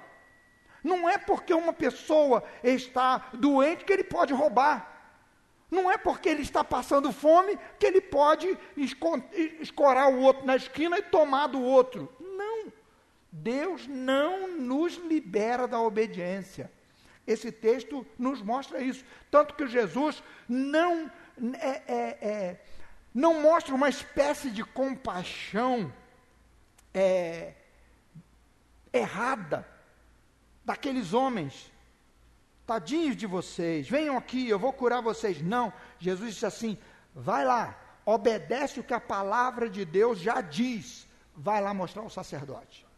Não 0.83 1.07
é 1.09 1.17
porque 1.17 1.53
uma 1.53 1.73
pessoa 1.73 2.43
está 2.63 3.29
doente 3.33 3.85
que 3.85 3.93
ele 3.93 4.03
pode 4.03 4.33
roubar. 4.33 4.91
Não 5.69 5.89
é 5.89 5.97
porque 5.97 6.27
ele 6.27 6.41
está 6.41 6.63
passando 6.63 7.11
fome 7.11 7.57
que 7.79 7.85
ele 7.85 8.01
pode 8.01 8.57
escorar 9.59 10.11
o 10.11 10.19
outro 10.19 10.45
na 10.45 10.55
esquina 10.55 10.97
e 10.97 11.03
tomar 11.03 11.47
do 11.47 11.61
outro. 11.61 12.13
Deus 13.31 13.87
não 13.87 14.59
nos 14.59 14.97
libera 14.97 15.67
da 15.67 15.79
obediência. 15.79 16.69
Esse 17.25 17.51
texto 17.51 18.05
nos 18.17 18.41
mostra 18.41 18.81
isso. 18.81 19.05
Tanto 19.29 19.53
que 19.55 19.67
Jesus 19.67 20.21
não, 20.47 21.09
é, 21.53 21.69
é, 21.87 22.17
é, 22.21 22.65
não 23.13 23.41
mostra 23.41 23.73
uma 23.73 23.87
espécie 23.87 24.49
de 24.49 24.63
compaixão 24.63 25.93
é, 26.93 27.53
errada 28.91 29.65
daqueles 30.65 31.13
homens. 31.13 31.71
Tadinhos 32.65 33.15
de 33.15 33.25
vocês, 33.25 33.89
venham 33.89 34.17
aqui, 34.17 34.47
eu 34.47 34.59
vou 34.59 34.71
curar 34.73 35.01
vocês. 35.01 35.41
Não, 35.41 35.73
Jesus 35.99 36.33
disse 36.33 36.45
assim: 36.45 36.77
vai 37.13 37.45
lá, 37.45 37.77
obedece 38.05 38.79
o 38.79 38.83
que 38.83 38.93
a 38.93 38.99
palavra 38.99 39.69
de 39.69 39.85
Deus 39.85 40.19
já 40.19 40.41
diz, 40.41 41.07
vai 41.35 41.61
lá 41.61 41.73
mostrar 41.73 42.01
ao 42.01 42.09
sacerdote. 42.09 42.90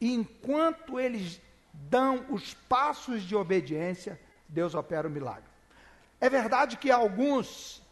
E 0.00 0.12
enquanto 0.12 0.98
eles 0.98 1.40
dão 1.72 2.26
os 2.30 2.54
passos 2.54 3.22
de 3.22 3.36
obediência, 3.36 4.20
Deus 4.48 4.74
opera 4.74 5.06
o 5.06 5.10
milagre. 5.10 5.50
É 6.20 6.28
verdade 6.28 6.76
que 6.76 6.90
alguns, 6.90 7.82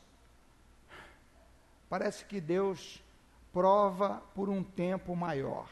parece 1.88 2.24
que 2.24 2.40
Deus 2.40 3.02
prova 3.52 4.22
por 4.34 4.48
um 4.48 4.62
tempo 4.62 5.14
maior. 5.14 5.68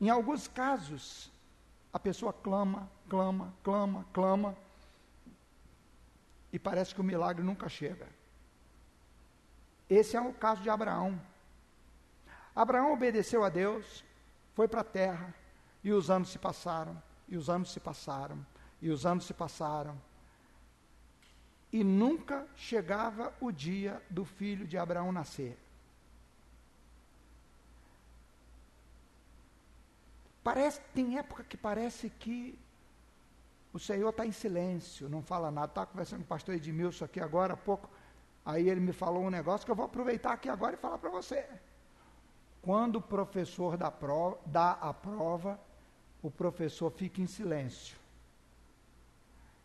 Em 0.00 0.10
alguns 0.10 0.48
casos, 0.48 1.30
a 1.92 1.98
pessoa 1.98 2.32
clama, 2.32 2.90
clama, 3.08 3.54
clama, 3.62 4.06
clama, 4.12 4.56
e 6.52 6.58
parece 6.58 6.94
que 6.94 7.00
o 7.00 7.04
milagre 7.04 7.42
nunca 7.42 7.68
chega. 7.68 8.06
Esse 9.88 10.16
é 10.16 10.20
o 10.20 10.32
caso 10.32 10.62
de 10.62 10.70
Abraão. 10.70 11.20
Abraão 12.54 12.92
obedeceu 12.92 13.44
a 13.44 13.48
Deus, 13.48 14.04
foi 14.54 14.68
para 14.68 14.82
a 14.82 14.84
terra, 14.84 15.34
e 15.82 15.92
os 15.92 16.10
anos 16.10 16.30
se 16.30 16.38
passaram, 16.38 17.02
e 17.28 17.36
os 17.36 17.48
anos 17.48 17.72
se 17.72 17.80
passaram, 17.80 18.46
e 18.80 18.90
os 18.90 19.06
anos 19.06 19.24
se 19.24 19.34
passaram. 19.34 20.00
E 21.72 21.82
nunca 21.82 22.46
chegava 22.54 23.32
o 23.40 23.50
dia 23.50 24.02
do 24.10 24.24
filho 24.24 24.66
de 24.66 24.76
Abraão 24.76 25.10
nascer. 25.10 25.58
Parece, 30.44 30.80
tem 30.92 31.18
época 31.18 31.44
que 31.44 31.56
parece 31.56 32.10
que 32.10 32.58
o 33.72 33.78
Senhor 33.78 34.10
está 34.10 34.26
em 34.26 34.32
silêncio, 34.32 35.08
não 35.08 35.22
fala 35.22 35.50
nada. 35.50 35.68
Estava 35.68 35.86
conversando 35.86 36.18
com 36.18 36.24
o 36.24 36.28
pastor 36.28 36.54
Edmilson 36.56 37.06
aqui 37.06 37.20
agora 37.20 37.54
há 37.54 37.56
pouco. 37.56 37.88
Aí 38.44 38.68
ele 38.68 38.80
me 38.80 38.92
falou 38.92 39.22
um 39.22 39.30
negócio 39.30 39.64
que 39.64 39.70
eu 39.70 39.76
vou 39.76 39.86
aproveitar 39.86 40.32
aqui 40.32 40.48
agora 40.48 40.74
e 40.74 40.78
falar 40.78 40.98
para 40.98 41.08
você. 41.08 41.48
Quando 42.62 42.96
o 42.96 43.02
professor 43.02 43.76
dá, 43.76 43.90
prova, 43.90 44.38
dá 44.46 44.70
a 44.72 44.94
prova, 44.94 45.60
o 46.22 46.30
professor 46.30 46.90
fica 46.92 47.20
em 47.20 47.26
silêncio. 47.26 47.96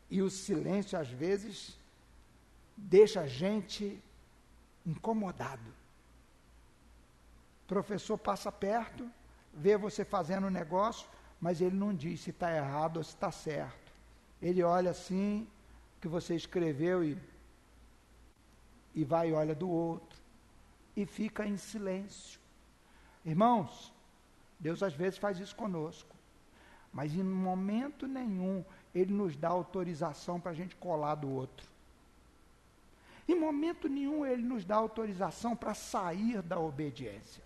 E 0.10 0.22
o 0.22 0.30
silêncio, 0.32 0.98
às 1.00 1.10
vezes, 1.10 1.78
deixa 2.76 3.22
a 3.22 3.28
gente 3.28 4.02
incomodado. 4.84 5.70
O 7.66 7.68
professor 7.68 8.18
passa 8.18 8.52
perto, 8.52 9.08
vê 9.54 9.78
você 9.78 10.04
fazendo 10.04 10.48
um 10.48 10.52
negócio, 10.52 11.08
mas 11.40 11.62
ele 11.62 11.76
não 11.76 11.94
diz 11.94 12.22
se 12.22 12.32
está 12.32 12.52
errado 12.52 12.98
ou 12.98 13.04
se 13.04 13.12
está 13.12 13.32
certo. 13.32 13.92
Ele 14.42 14.64
olha 14.64 14.90
assim, 14.90 15.48
que 16.02 16.08
você 16.08 16.36
escreveu 16.36 17.04
e, 17.04 17.18
e 18.96 19.04
vai 19.04 19.30
e 19.30 19.34
olha 19.34 19.54
do 19.54 19.70
outro. 19.70 20.18
E 20.96 21.06
fica 21.06 21.46
em 21.46 21.58
silêncio. 21.58 22.40
Irmãos, 23.28 23.94
Deus 24.58 24.82
às 24.82 24.94
vezes 24.94 25.20
faz 25.20 25.38
isso 25.38 25.54
conosco, 25.54 26.16
mas 26.94 27.14
em 27.14 27.22
momento 27.22 28.08
nenhum 28.08 28.64
Ele 28.96 29.14
nos 29.14 29.36
dá 29.36 29.50
autorização 29.50 30.40
para 30.40 30.52
a 30.52 30.56
gente 30.56 30.78
colar 30.78 31.16
do 31.16 31.30
outro. 31.30 31.68
Em 33.28 33.38
momento 33.38 33.90
nenhum 33.90 34.26
Ele 34.26 34.42
nos 34.42 34.64
dá 34.64 34.78
autorização 34.78 35.58
para 35.58 35.74
sair 35.74 36.42
da 36.42 36.58
obediência. 36.58 37.44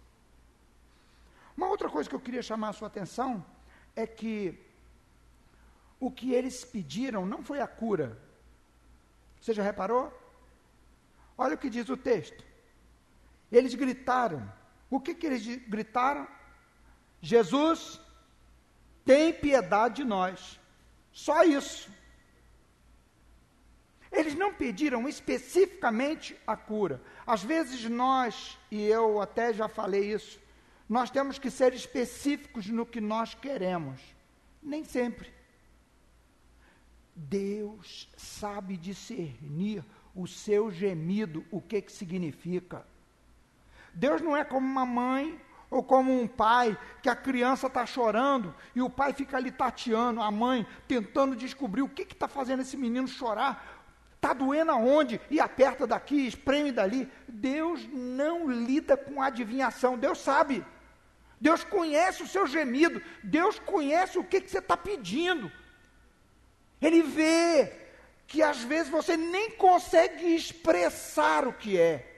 Uma 1.58 1.67
outra 1.67 1.89
coisa 1.89 2.08
que 2.08 2.15
eu 2.15 2.20
queria 2.20 2.44
chamar 2.44 2.70
a 2.70 2.74
sua 2.74 2.88
atenção 2.88 3.44
é 3.96 4.06
que 4.06 4.63
o 6.00 6.12
que 6.12 6.32
eles 6.32 6.63
pediram 6.63 7.26
não 7.26 7.44
foi 7.44 7.60
a 7.60 7.67
cura. 7.67 8.20
Você 9.41 9.52
já 9.52 9.63
reparou? 9.63 10.13
Olha 11.36 11.56
o 11.56 11.58
que 11.58 11.72
diz 11.72 11.89
o 11.89 11.98
texto. 11.98 12.44
Eles 13.52 13.74
gritaram. 13.74 14.61
O 14.91 14.99
que, 14.99 15.15
que 15.15 15.25
eles 15.25 15.45
gritaram? 15.69 16.27
Jesus, 17.21 17.99
tem 19.06 19.34
piedade 19.34 19.95
de 19.95 20.04
nós. 20.04 20.60
Só 21.13 21.43
isso. 21.43 21.89
Eles 24.12 24.36
não 24.36 24.54
pediram 24.54 25.08
especificamente 25.08 26.36
a 26.45 26.58
cura. 26.58 27.01
Às 27.25 27.41
vezes 27.41 27.86
nós, 27.86 28.60
e 28.69 28.84
eu 28.84 29.21
até 29.21 29.54
já 29.54 29.69
falei 29.69 30.13
isso, 30.13 30.38
nós 30.89 31.10
temos 31.10 31.39
que 31.39 31.49
ser 31.49 31.73
específicos 31.73 32.67
no 32.67 32.86
que 32.86 32.99
nós 32.99 33.34
queremos. 33.34 34.01
Nem 34.62 34.84
sempre. 34.84 35.32
Deus 37.15 38.10
sabe 38.17 38.75
discernir 38.75 39.86
o 40.13 40.27
seu 40.27 40.69
gemido, 40.69 41.45
o 41.49 41.62
que, 41.62 41.82
que 41.82 41.91
significa. 41.91 42.86
Deus 43.93 44.21
não 44.21 44.36
é 44.36 44.43
como 44.43 44.65
uma 44.65 44.86
mãe 44.86 45.39
ou 45.69 45.82
como 45.82 46.12
um 46.12 46.27
pai 46.27 46.77
que 47.01 47.10
a 47.10 47.15
criança 47.15 47.67
está 47.67 47.86
chorando 47.86 48.54
e 48.75 48.82
o 48.82 48.89
pai 48.89 49.13
fica 49.13 49.38
ali 49.38 49.51
tateando, 49.51 50.21
a 50.21 50.30
mãe 50.30 50.67
tentando 50.88 51.36
descobrir 51.36 51.82
o 51.82 51.89
que 51.89 52.01
está 52.01 52.27
fazendo 52.27 52.62
esse 52.62 52.75
menino 52.75 53.08
chorar. 53.08 53.80
Está 54.15 54.34
doendo 54.34 54.71
aonde? 54.71 55.19
E 55.32 55.39
aperta 55.39 55.88
daqui, 55.88 56.27
espreme 56.27 56.71
dali. 56.71 57.12
Deus 57.27 57.88
não 57.91 58.51
lida 58.51 58.95
com 58.95 59.21
adivinhação, 59.21 59.97
Deus 59.97 60.19
sabe. 60.19 60.63
Deus 61.39 61.63
conhece 61.63 62.21
o 62.21 62.27
seu 62.27 62.45
gemido, 62.45 63.01
Deus 63.23 63.58
conhece 63.58 64.19
o 64.19 64.23
que, 64.23 64.41
que 64.41 64.51
você 64.51 64.60
está 64.60 64.77
pedindo. 64.77 65.51
Ele 66.80 67.01
vê 67.01 67.73
que 68.27 68.43
às 68.43 68.62
vezes 68.62 68.89
você 68.89 69.17
nem 69.17 69.51
consegue 69.51 70.36
expressar 70.36 71.47
o 71.47 71.54
que 71.54 71.80
é. 71.80 72.11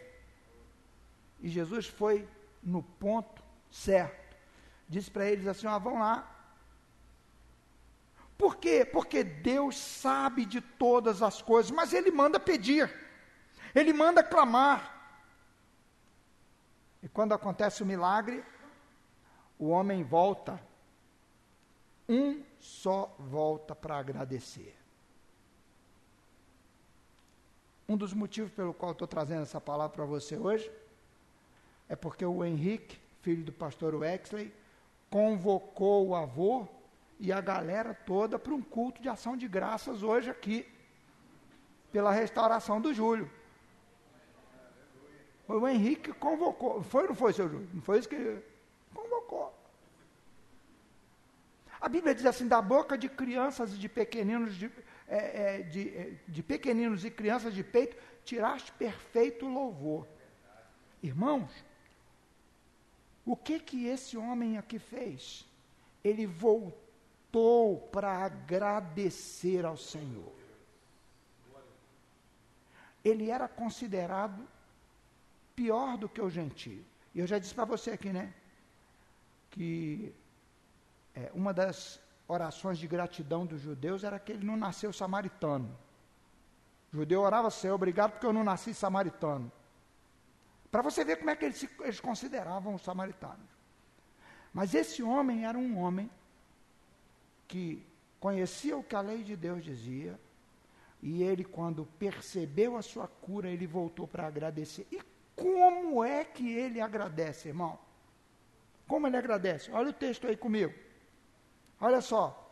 E 1.44 1.50
Jesus 1.50 1.88
foi 1.88 2.26
no 2.64 2.82
ponto 2.82 3.44
certo. 3.70 4.38
Disse 4.88 5.12
para 5.12 5.30
eles 5.30 5.46
assim: 5.46 5.68
ó, 5.68 5.78
vão 5.78 6.00
lá. 6.00 6.30
Por 8.38 8.56
quê? 8.56 8.86
Porque 8.86 9.24
Deus 9.24 9.78
sabe 9.78 10.46
de 10.46 10.62
todas 10.62 11.22
as 11.22 11.42
coisas, 11.42 11.70
mas 11.70 11.92
Ele 11.92 12.10
manda 12.10 12.40
pedir, 12.40 12.92
Ele 13.76 13.92
manda 13.92 14.24
clamar. 14.24 14.92
E 17.02 17.10
quando 17.10 17.34
acontece 17.34 17.84
o 17.84 17.86
milagre, 17.86 18.44
o 19.60 19.68
homem 19.68 20.02
volta, 20.04 20.62
um 22.08 22.42
só 22.58 23.14
volta 23.20 23.76
para 23.76 23.98
agradecer. 23.98 24.78
Um 27.88 27.98
dos 27.98 28.14
motivos 28.14 28.52
pelo 28.52 28.74
qual 28.74 28.94
estou 28.94 29.08
trazendo 29.08 29.42
essa 29.42 29.60
palavra 29.60 29.94
para 29.94 30.06
você 30.06 30.38
hoje 30.38 30.72
é 31.88 31.96
porque 31.96 32.26
o 32.26 32.44
Henrique, 32.44 33.00
filho 33.22 33.44
do 33.44 33.52
pastor 33.52 33.96
Wexley, 33.96 34.54
convocou 35.10 36.08
o 36.08 36.16
avô 36.16 36.68
e 37.20 37.32
a 37.32 37.40
galera 37.40 37.94
toda 37.94 38.40
para 38.40 38.54
um 38.54 38.62
culto 38.62 39.02
de 39.02 39.10
ação 39.10 39.38
de 39.38 39.48
graças 39.48 40.04
hoje 40.04 40.30
aqui, 40.30 40.68
pela 41.92 42.12
restauração 42.12 42.82
do 42.82 42.94
Júlio. 42.94 43.30
Foi 45.46 45.58
o 45.58 45.68
Henrique 45.68 46.12
que 46.12 46.14
convocou. 46.14 46.82
Foi 46.82 47.04
ou 47.04 47.10
não 47.10 47.16
foi, 47.16 47.34
seu 47.34 47.48
Júlio? 47.48 47.70
Não 47.74 47.82
foi 47.82 48.00
isso 48.00 48.10
que 48.10 48.42
convocou. 48.94 49.54
A 51.80 51.90
Bíblia 51.90 52.16
diz 52.16 52.26
assim: 52.26 52.48
da 52.48 52.62
boca 52.62 52.98
de 52.98 53.10
crianças 53.10 53.74
e 53.74 53.78
de 53.78 53.90
pequeninos, 53.90 54.56
de, 54.56 54.72
é, 55.08 55.58
é, 55.58 55.62
de, 55.62 55.90
é, 55.90 56.14
de 56.28 56.42
pequeninos 56.42 57.06
e 57.06 57.12
crianças 57.12 57.54
de 57.54 57.64
peito, 57.64 57.96
tiraste 58.24 58.72
perfeito 58.72 59.46
louvor. 59.46 60.08
Irmãos, 61.02 61.52
o 63.26 63.36
que 63.36 63.60
que 63.60 63.86
esse 63.86 64.18
homem 64.18 64.58
aqui 64.58 64.78
fez? 64.80 65.48
Ele 66.04 66.26
voltou 66.26 67.80
para 67.92 68.12
agradecer 68.26 69.66
ao 69.66 69.78
Senhor. 69.78 70.34
Ele 73.04 73.30
era 73.30 73.48
considerado 73.48 74.48
pior 75.56 75.98
do 75.98 76.10
que 76.10 76.22
o 76.22 76.30
gentio. 76.30 76.84
E 77.14 77.20
eu 77.20 77.28
já 77.28 77.38
disse 77.38 77.54
para 77.54 77.66
você 77.66 77.92
aqui, 77.92 78.12
né? 78.12 78.34
Que 79.52 80.14
é, 81.16 81.32
uma 81.34 81.54
das 81.54 82.00
orações 82.28 82.78
de 82.78 82.88
gratidão 82.88 83.46
dos 83.46 83.62
judeus 83.62 84.04
era 84.04 84.20
que 84.20 84.32
ele 84.32 84.46
não 84.46 84.58
nasceu 84.58 84.92
samaritano. 84.92 85.78
O 86.92 86.98
judeu 86.98 87.22
orava 87.22 87.48
assim, 87.48 87.70
obrigado 87.70 88.12
porque 88.12 88.26
eu 88.26 88.34
não 88.34 88.44
nasci 88.44 88.74
samaritano. 88.74 89.52
Para 90.74 90.82
você 90.82 91.06
ver 91.06 91.18
como 91.18 91.30
é 91.30 91.36
que 91.36 91.46
eles, 91.46 91.58
se, 91.58 91.70
eles 91.82 92.00
consideravam 92.00 92.74
os 92.74 92.82
samaritanos. 92.82 93.48
Mas 94.52 94.74
esse 94.74 95.04
homem 95.04 95.46
era 95.46 95.56
um 95.56 95.78
homem 95.78 96.10
que 97.48 97.86
conhecia 98.20 98.76
o 98.76 98.84
que 98.84 98.96
a 98.96 99.02
lei 99.02 99.22
de 99.22 99.36
Deus 99.36 99.64
dizia, 99.64 100.20
e 101.00 101.22
ele, 101.22 101.44
quando 101.44 101.86
percebeu 102.00 102.76
a 102.76 102.82
sua 102.82 103.08
cura, 103.08 103.48
ele 103.50 103.68
voltou 103.68 104.08
para 104.08 104.26
agradecer. 104.26 104.88
E 104.92 105.00
como 105.36 106.04
é 106.04 106.26
que 106.26 106.52
ele 106.52 106.82
agradece, 106.82 107.50
irmão? 107.50 107.78
Como 108.88 109.06
ele 109.06 109.18
agradece? 109.18 109.70
Olha 109.70 109.92
o 109.92 109.94
texto 109.94 110.26
aí 110.26 110.36
comigo. 110.36 110.74
Olha 111.80 112.02
só. 112.02 112.52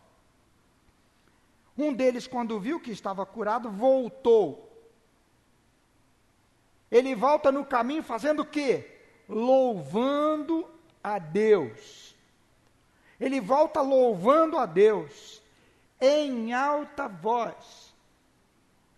Um 1.75 1.91
deles, 1.91 2.27
quando 2.27 2.60
viu 2.60 2.79
que 2.79 2.91
estava 2.91 3.25
curado, 3.25 3.71
voltou. 3.71 4.70
Ele 6.91 7.15
volta 7.15 7.51
no 7.51 7.63
caminho 7.63 8.04
fazendo 8.04 8.41
o 8.41 8.45
quê? 8.45 8.99
Louvando 9.30 10.67
a 11.04 11.17
Deus. 11.17 12.15
Ele 13.19 13.39
volta 13.39 13.82
louvando 13.82 14.58
a 14.58 14.65
Deus 14.65 15.41
em 15.99 16.54
alta 16.54 17.08
voz. 17.08 17.93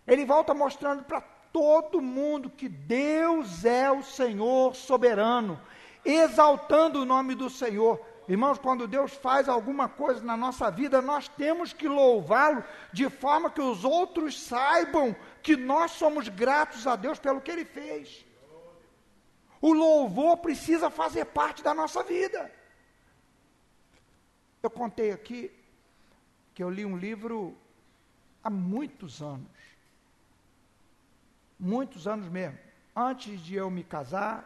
Ele 0.06 0.24
volta 0.24 0.52
mostrando 0.52 1.04
para 1.04 1.20
todo 1.52 2.02
mundo 2.02 2.50
que 2.50 2.68
Deus 2.68 3.64
é 3.64 3.90
o 3.90 4.02
Senhor 4.02 4.74
soberano, 4.74 5.60
exaltando 6.04 7.02
o 7.02 7.04
nome 7.04 7.34
do 7.34 7.48
Senhor. 7.48 8.00
Irmãos, 8.26 8.58
quando 8.58 8.88
Deus 8.88 9.12
faz 9.12 9.48
alguma 9.48 9.88
coisa 9.88 10.22
na 10.24 10.36
nossa 10.36 10.70
vida, 10.70 11.00
nós 11.00 11.28
temos 11.28 11.72
que 11.72 11.86
louvá-lo 11.86 12.64
de 12.92 13.08
forma 13.10 13.50
que 13.50 13.60
os 13.60 13.84
outros 13.84 14.42
saibam 14.42 15.14
que 15.44 15.56
nós 15.56 15.90
somos 15.92 16.28
gratos 16.28 16.86
a 16.86 16.96
Deus 16.96 17.18
pelo 17.18 17.40
que 17.40 17.50
ele 17.50 17.66
fez. 17.66 18.24
O 19.60 19.72
louvor 19.72 20.38
precisa 20.38 20.88
fazer 20.90 21.26
parte 21.26 21.62
da 21.62 21.74
nossa 21.74 22.02
vida. 22.02 22.50
Eu 24.62 24.70
contei 24.70 25.10
aqui 25.12 25.40
que 26.54 26.62
eu 26.64 26.70
li 26.70 26.84
um 26.86 26.96
livro 26.96 27.54
há 28.42 28.48
muitos 28.48 29.20
anos. 29.20 29.58
Muitos 31.60 32.08
anos 32.08 32.28
mesmo. 32.28 32.58
Antes 32.96 33.38
de 33.40 33.54
eu 33.54 33.70
me 33.70 33.84
casar, 33.84 34.36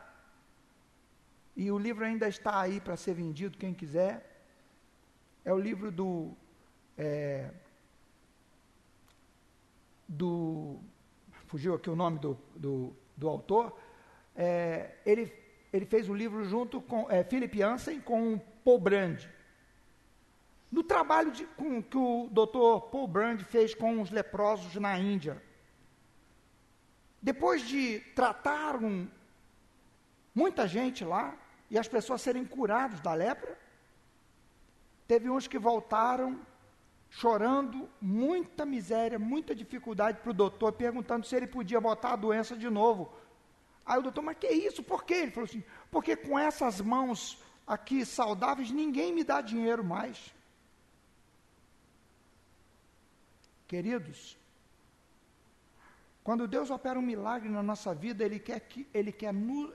e 1.54 1.70
o 1.70 1.78
livro 1.78 2.04
ainda 2.04 2.28
está 2.28 2.60
aí 2.60 2.80
para 2.80 2.96
ser 2.96 3.14
vendido, 3.14 3.58
quem 3.58 3.72
quiser. 3.72 4.14
É 5.44 5.52
o 5.52 5.58
livro 5.58 5.92
do. 5.92 6.32
É, 6.96 7.50
do. 10.08 10.80
Fugiu 11.46 11.74
aqui 11.74 11.90
o 11.90 11.96
nome 11.96 12.18
do, 12.18 12.38
do, 12.56 12.96
do 13.16 13.28
autor. 13.28 13.78
É, 14.34 14.96
ele, 15.04 15.32
ele 15.72 15.84
fez 15.84 16.08
o 16.08 16.14
livro 16.14 16.44
junto 16.44 16.80
com 16.80 17.10
é, 17.10 17.22
Philip 17.22 17.56
Jansen 17.56 18.00
com 18.00 18.38
Paul 18.64 18.78
Brand. 18.78 19.24
No 20.70 20.82
trabalho 20.82 21.30
de, 21.30 21.44
com, 21.44 21.82
que 21.82 21.96
o 21.96 22.28
Dr. 22.30 22.88
Paul 22.90 23.08
Brand 23.08 23.40
fez 23.42 23.74
com 23.74 24.00
os 24.00 24.10
leprosos 24.10 24.74
na 24.76 24.98
Índia. 24.98 25.42
Depois 27.20 27.62
de 27.66 28.00
tratar 28.14 28.76
um, 28.76 29.08
muita 30.34 30.68
gente 30.68 31.04
lá, 31.04 31.36
e 31.70 31.78
as 31.78 31.88
pessoas 31.88 32.22
serem 32.22 32.44
curadas 32.44 33.00
da 33.00 33.12
lepra. 33.14 33.58
Teve 35.06 35.28
uns 35.28 35.46
que 35.46 35.58
voltaram 35.58 36.38
chorando, 37.10 37.88
muita 38.00 38.64
miséria, 38.66 39.18
muita 39.18 39.54
dificuldade 39.54 40.18
para 40.20 40.30
o 40.30 40.34
doutor, 40.34 40.72
perguntando 40.72 41.26
se 41.26 41.34
ele 41.34 41.46
podia 41.46 41.80
botar 41.80 42.12
a 42.12 42.16
doença 42.16 42.56
de 42.56 42.68
novo. 42.68 43.12
Aí 43.84 43.98
o 43.98 44.02
doutor, 44.02 44.22
mas 44.22 44.36
que 44.36 44.48
isso? 44.48 44.82
Por 44.82 45.04
quê? 45.04 45.14
Ele 45.14 45.30
falou 45.30 45.48
assim, 45.48 45.64
porque 45.90 46.14
com 46.14 46.38
essas 46.38 46.80
mãos 46.80 47.42
aqui 47.66 48.04
saudáveis, 48.04 48.70
ninguém 48.70 49.12
me 49.12 49.24
dá 49.24 49.40
dinheiro 49.40 49.82
mais. 49.82 50.34
Queridos, 53.66 54.36
quando 56.22 56.46
Deus 56.46 56.70
opera 56.70 56.98
um 56.98 57.02
milagre 57.02 57.48
na 57.48 57.62
nossa 57.62 57.94
vida, 57.94 58.24
Ele 58.24 58.38
quer, 58.38 58.60
que, 58.60 58.86
ele 58.92 59.12
quer, 59.12 59.34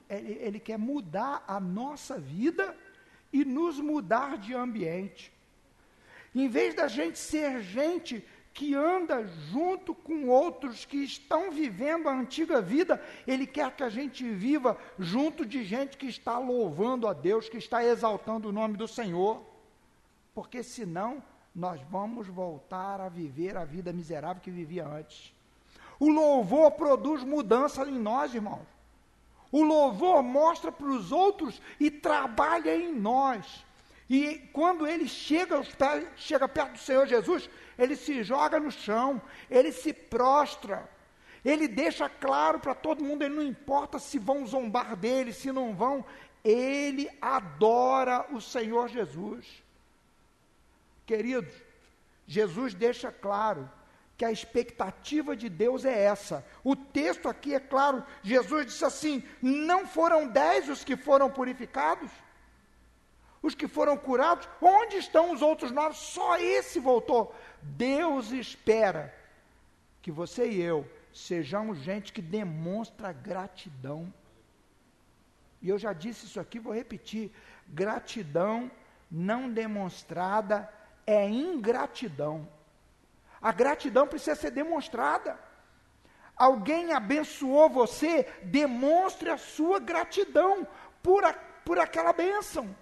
ele, 0.09 0.33
ele 0.33 0.59
quer 0.59 0.77
mudar 0.77 1.43
a 1.47 1.59
nossa 1.59 2.19
vida 2.19 2.75
e 3.31 3.43
nos 3.43 3.79
mudar 3.79 4.37
de 4.37 4.53
ambiente. 4.53 5.33
Em 6.33 6.47
vez 6.47 6.73
da 6.73 6.87
gente 6.87 7.17
ser 7.17 7.61
gente 7.61 8.25
que 8.53 8.75
anda 8.75 9.25
junto 9.51 9.95
com 9.95 10.27
outros 10.27 10.85
que 10.85 10.97
estão 10.97 11.51
vivendo 11.51 12.07
a 12.07 12.13
antiga 12.13 12.61
vida, 12.61 13.03
Ele 13.25 13.47
quer 13.47 13.75
que 13.75 13.83
a 13.83 13.89
gente 13.89 14.27
viva 14.29 14.77
junto 14.99 15.45
de 15.45 15.63
gente 15.63 15.97
que 15.97 16.05
está 16.05 16.37
louvando 16.37 17.07
a 17.07 17.13
Deus, 17.13 17.49
que 17.49 17.57
está 17.57 17.83
exaltando 17.83 18.49
o 18.49 18.51
nome 18.51 18.77
do 18.77 18.87
Senhor, 18.87 19.41
porque 20.35 20.61
senão 20.61 21.23
nós 21.53 21.81
vamos 21.89 22.27
voltar 22.27 23.01
a 23.01 23.09
viver 23.09 23.57
a 23.57 23.65
vida 23.65 23.91
miserável 23.91 24.41
que 24.41 24.51
vivia 24.51 24.85
antes. 24.85 25.33
O 25.99 26.09
louvor 26.09 26.71
produz 26.71 27.23
mudança 27.23 27.87
em 27.87 27.99
nós, 27.99 28.33
irmãos. 28.33 28.67
O 29.51 29.63
louvor 29.63 30.23
mostra 30.23 30.71
para 30.71 30.87
os 30.87 31.11
outros 31.11 31.61
e 31.79 31.91
trabalha 31.91 32.75
em 32.75 32.93
nós. 32.93 33.63
E 34.09 34.37
quando 34.51 34.85
ele 34.85 35.07
chega, 35.07 35.61
chega 36.15 36.47
perto 36.47 36.73
do 36.73 36.79
Senhor 36.79 37.07
Jesus, 37.07 37.49
ele 37.77 37.95
se 37.95 38.23
joga 38.23 38.59
no 38.59 38.71
chão, 38.71 39.21
ele 39.49 39.71
se 39.71 39.93
prostra, 39.93 40.89
ele 41.43 41.67
deixa 41.67 42.09
claro 42.09 42.59
para 42.59 42.75
todo 42.75 43.03
mundo, 43.03 43.23
ele 43.23 43.35
não 43.35 43.43
importa 43.43 43.99
se 43.99 44.19
vão 44.19 44.45
zombar 44.45 44.95
dele, 44.95 45.33
se 45.33 45.51
não 45.51 45.73
vão, 45.73 46.05
ele 46.43 47.09
adora 47.21 48.27
o 48.31 48.41
Senhor 48.41 48.89
Jesus. 48.89 49.63
Queridos, 51.05 51.53
Jesus 52.27 52.73
deixa 52.73 53.11
claro 53.11 53.69
que 54.17 54.25
a 54.25 54.31
expectativa 54.31 55.35
de 55.35 55.49
Deus 55.49 55.85
é 55.85 56.03
essa. 56.03 56.45
O 56.63 56.75
texto 56.75 57.27
aqui 57.27 57.55
é 57.55 57.59
claro, 57.59 58.03
Jesus 58.21 58.67
disse 58.67 58.85
assim: 58.85 59.23
não 59.41 59.85
foram 59.85 60.27
dez 60.27 60.69
os 60.69 60.83
que 60.83 60.95
foram 60.95 61.29
purificados? 61.29 62.11
Os 63.43 63.53
que 63.53 63.67
foram 63.67 63.97
curados, 63.97 64.47
onde 64.61 64.95
estão 64.95 65.31
os 65.31 65.41
outros 65.41 65.69
nove? 65.69 65.95
Só 65.95 66.37
esse 66.37 66.79
voltou. 66.79 67.35
Deus 67.61 68.31
espera 68.31 69.13
que 70.01 70.09
você 70.11 70.49
e 70.49 70.61
eu 70.61 70.89
sejamos 71.13 71.77
gente 71.79 72.13
que 72.13 72.21
demonstra 72.21 73.11
gratidão. 73.11 74.11
E 75.61 75.67
eu 75.67 75.77
já 75.77 75.91
disse 75.91 76.25
isso 76.25 76.39
aqui, 76.39 76.57
vou 76.57 76.73
repetir: 76.73 77.31
gratidão 77.67 78.71
não 79.11 79.49
demonstrada 79.49 80.67
é 81.05 81.27
ingratidão. 81.29 82.47
A 83.41 83.51
gratidão 83.51 84.07
precisa 84.07 84.35
ser 84.35 84.51
demonstrada. 84.51 85.37
Alguém 86.35 86.93
abençoou 86.93 87.69
você, 87.69 88.23
demonstre 88.43 89.29
a 89.29 89.37
sua 89.37 89.79
gratidão 89.79 90.65
por, 91.03 91.23
a, 91.25 91.33
por 91.33 91.77
aquela 91.77 92.13
bênção. 92.13 92.73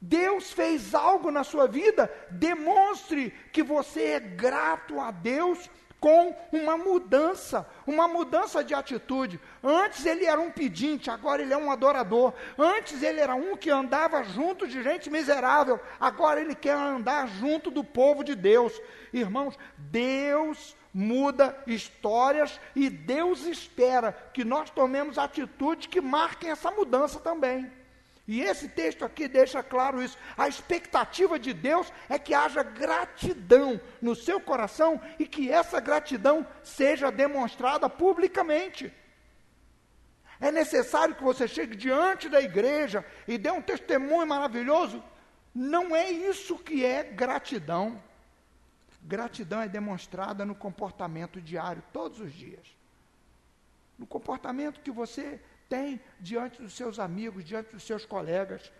Deus 0.00 0.52
fez 0.52 0.94
algo 0.94 1.30
na 1.30 1.42
sua 1.42 1.66
vida, 1.66 2.12
demonstre 2.30 3.34
que 3.52 3.62
você 3.62 4.02
é 4.02 4.20
grato 4.20 5.00
a 5.00 5.10
Deus 5.10 5.68
com 6.00 6.36
uma 6.52 6.76
mudança, 6.76 7.68
uma 7.86 8.06
mudança 8.06 8.62
de 8.62 8.72
atitude. 8.72 9.40
Antes 9.62 10.06
ele 10.06 10.24
era 10.24 10.40
um 10.40 10.50
pedinte, 10.50 11.10
agora 11.10 11.42
ele 11.42 11.52
é 11.52 11.56
um 11.56 11.70
adorador. 11.70 12.32
Antes 12.56 13.02
ele 13.02 13.20
era 13.20 13.34
um 13.34 13.56
que 13.56 13.70
andava 13.70 14.22
junto 14.22 14.66
de 14.66 14.82
gente 14.82 15.10
miserável, 15.10 15.80
agora 15.98 16.40
ele 16.40 16.54
quer 16.54 16.76
andar 16.76 17.26
junto 17.26 17.70
do 17.70 17.82
povo 17.82 18.22
de 18.22 18.36
Deus. 18.36 18.72
Irmãos, 19.12 19.58
Deus 19.76 20.76
muda 20.94 21.56
histórias 21.66 22.60
e 22.74 22.88
Deus 22.88 23.44
espera 23.46 24.12
que 24.32 24.44
nós 24.44 24.70
tomemos 24.70 25.18
atitudes 25.18 25.86
que 25.86 26.00
marquem 26.00 26.50
essa 26.50 26.70
mudança 26.70 27.18
também. 27.18 27.70
E 28.28 28.42
esse 28.42 28.68
texto 28.68 29.06
aqui 29.06 29.26
deixa 29.26 29.62
claro 29.62 30.02
isso. 30.02 30.18
A 30.36 30.46
expectativa 30.46 31.38
de 31.38 31.54
Deus 31.54 31.90
é 32.10 32.18
que 32.18 32.34
haja 32.34 32.62
gratidão 32.62 33.80
no 34.02 34.14
seu 34.14 34.38
coração 34.38 35.00
e 35.18 35.26
que 35.26 35.50
essa 35.50 35.80
gratidão 35.80 36.46
seja 36.62 37.10
demonstrada 37.10 37.88
publicamente. 37.88 38.92
É 40.38 40.52
necessário 40.52 41.14
que 41.14 41.24
você 41.24 41.48
chegue 41.48 41.74
diante 41.74 42.28
da 42.28 42.38
igreja 42.38 43.02
e 43.26 43.38
dê 43.38 43.50
um 43.50 43.62
testemunho 43.62 44.26
maravilhoso. 44.26 45.02
Não 45.54 45.96
é 45.96 46.10
isso 46.10 46.58
que 46.58 46.84
é 46.84 47.02
gratidão. 47.02 48.00
Gratidão 49.02 49.62
é 49.62 49.68
demonstrada 49.68 50.44
no 50.44 50.54
comportamento 50.54 51.40
diário, 51.40 51.82
todos 51.94 52.20
os 52.20 52.32
dias. 52.34 52.76
No 53.98 54.06
comportamento 54.06 54.80
que 54.80 54.90
você 54.90 55.40
tem 55.68 56.00
diante 56.18 56.60
dos 56.62 56.72
seus 56.74 56.98
amigos, 56.98 57.44
diante 57.44 57.72
dos 57.72 57.82
seus 57.82 58.04
colegas. 58.04 58.72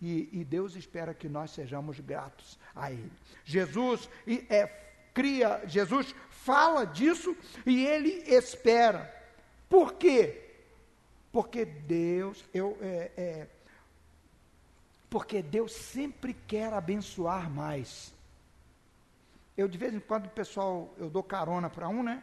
E, 0.00 0.28
e 0.32 0.44
Deus 0.44 0.74
espera 0.74 1.14
que 1.14 1.28
nós 1.28 1.52
sejamos 1.52 2.00
gratos 2.00 2.58
a 2.74 2.90
Ele. 2.90 3.12
Jesus 3.44 4.08
é, 4.48 4.66
cria, 5.14 5.62
Jesus 5.66 6.14
fala 6.28 6.84
disso 6.84 7.36
e 7.64 7.86
Ele 7.86 8.10
espera. 8.26 9.14
Por 9.68 9.94
quê? 9.94 10.50
Porque 11.30 11.64
Deus, 11.64 12.44
eu, 12.52 12.76
é, 12.82 13.10
é, 13.16 13.46
porque 15.08 15.40
Deus 15.40 15.72
sempre 15.72 16.34
quer 16.34 16.72
abençoar 16.72 17.48
mais. 17.48 18.12
Eu 19.56 19.68
de 19.68 19.78
vez 19.78 19.94
em 19.94 20.00
quando 20.00 20.26
o 20.26 20.30
pessoal, 20.30 20.92
eu 20.98 21.08
dou 21.08 21.22
carona 21.22 21.70
para 21.70 21.88
um, 21.88 22.02
né? 22.02 22.22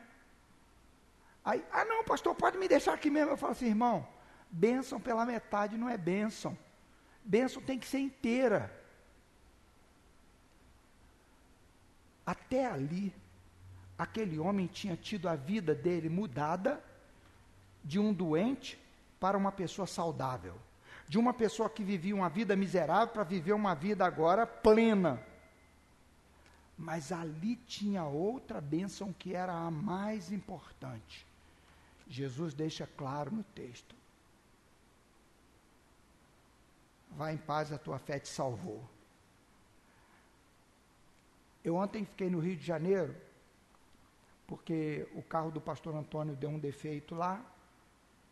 Aí, 1.50 1.66
ah 1.72 1.84
não, 1.84 2.04
pastor, 2.04 2.36
pode 2.36 2.60
me 2.60 2.68
deixar 2.68 2.94
aqui 2.94 3.10
mesmo. 3.10 3.32
Eu 3.32 3.38
falo 3.38 3.54
assim, 3.54 3.66
irmão, 3.66 4.08
bênção 4.52 5.02
pela 5.02 5.26
metade 5.26 5.80
não 5.80 5.90
é 5.90 5.98
bênção. 5.98 6.56
Bênção 7.26 7.60
tem 7.60 7.80
que 7.80 7.88
ser 7.88 7.98
inteira. 7.98 8.72
Até 12.24 12.68
ali, 12.68 13.12
aquele 13.98 14.38
homem 14.38 14.68
tinha 14.68 14.96
tido 14.96 15.28
a 15.28 15.36
vida 15.36 15.74
dele 15.74 16.08
mudada 16.08 16.84
de 17.84 17.98
um 17.98 18.14
doente 18.14 18.80
para 19.20 19.36
uma 19.36 19.52
pessoa 19.52 19.88
saudável. 19.88 20.56
De 21.08 21.18
uma 21.18 21.34
pessoa 21.34 21.68
que 21.68 21.84
vivia 21.84 22.14
uma 22.14 22.30
vida 22.30 22.56
miserável 22.56 23.08
para 23.08 23.24
viver 23.24 23.54
uma 23.54 23.74
vida 23.74 24.06
agora 24.06 24.46
plena. 24.46 25.20
Mas 26.78 27.12
ali 27.12 27.56
tinha 27.56 28.04
outra 28.04 28.62
bênção 28.62 29.12
que 29.12 29.34
era 29.34 29.52
a 29.52 29.72
mais 29.72 30.32
importante. 30.32 31.28
Jesus 32.10 32.56
deixa 32.56 32.88
claro 32.98 33.32
no 33.32 33.44
texto: 33.44 33.96
Vá 37.12 37.32
em 37.32 37.38
paz, 37.38 37.72
a 37.72 37.78
tua 37.78 38.00
fé 38.00 38.18
te 38.18 38.28
salvou. 38.28 38.84
Eu 41.64 41.76
ontem 41.76 42.04
fiquei 42.04 42.30
no 42.30 42.40
Rio 42.40 42.56
de 42.56 42.66
Janeiro, 42.66 43.16
porque 44.48 45.08
o 45.14 45.22
carro 45.22 45.52
do 45.52 45.62
pastor 45.62 45.96
Antônio 45.96 46.36
deu 46.36 46.50
um 46.50 46.58
defeito 46.58 47.14
lá, 47.14 47.46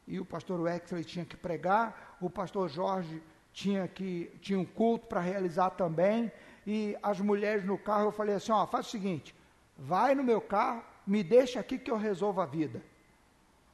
e 0.08 0.20
o 0.20 0.26
pastor 0.26 0.60
Wexley 0.60 1.04
tinha 1.04 1.26
que 1.26 1.38
pregar, 1.38 2.18
o 2.20 2.30
pastor 2.30 2.70
Jorge 2.70 3.22
tinha, 3.54 3.88
que, 3.88 4.32
tinha 4.42 4.58
um 4.58 4.66
culto 4.66 5.06
para 5.08 5.20
realizar 5.20 5.72
também, 5.72 6.32
e 6.66 6.98
as 7.04 7.20
mulheres 7.20 7.64
no 7.66 7.78
carro, 7.78 8.06
eu 8.06 8.12
falei 8.12 8.36
assim, 8.36 8.52
ó, 8.52 8.66
faz 8.66 8.88
o 8.88 8.90
seguinte, 8.90 9.36
vai 9.78 10.16
no 10.16 10.24
meu 10.24 10.42
carro, 10.42 10.84
me 11.06 11.22
deixa 11.24 11.60
aqui 11.60 11.78
que 11.78 11.92
eu 11.92 11.98
resolvo 11.98 12.42
a 12.42 12.46
vida 12.46 12.82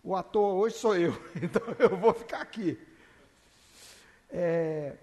o 0.04 0.16
ator 0.16 0.56
hoje 0.56 0.76
sou 0.76 0.96
eu, 0.98 1.14
então 1.42 1.62
eu 1.80 1.96
vou 1.96 2.14
ficar 2.14 2.42
aqui. 2.42 2.78
É, 4.30 4.98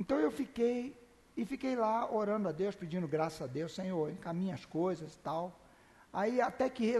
então 0.00 0.18
eu 0.18 0.30
fiquei, 0.30 0.96
e 1.36 1.44
fiquei 1.44 1.76
lá 1.76 2.10
orando 2.10 2.48
a 2.48 2.52
Deus, 2.52 2.74
pedindo 2.74 3.06
graça 3.06 3.44
a 3.44 3.46
Deus, 3.46 3.74
Senhor, 3.74 4.10
encaminha 4.10 4.54
as 4.54 4.64
coisas 4.64 5.14
e 5.14 5.18
tal. 5.18 5.60
Aí 6.12 6.40
até 6.40 6.70
que 6.70 6.96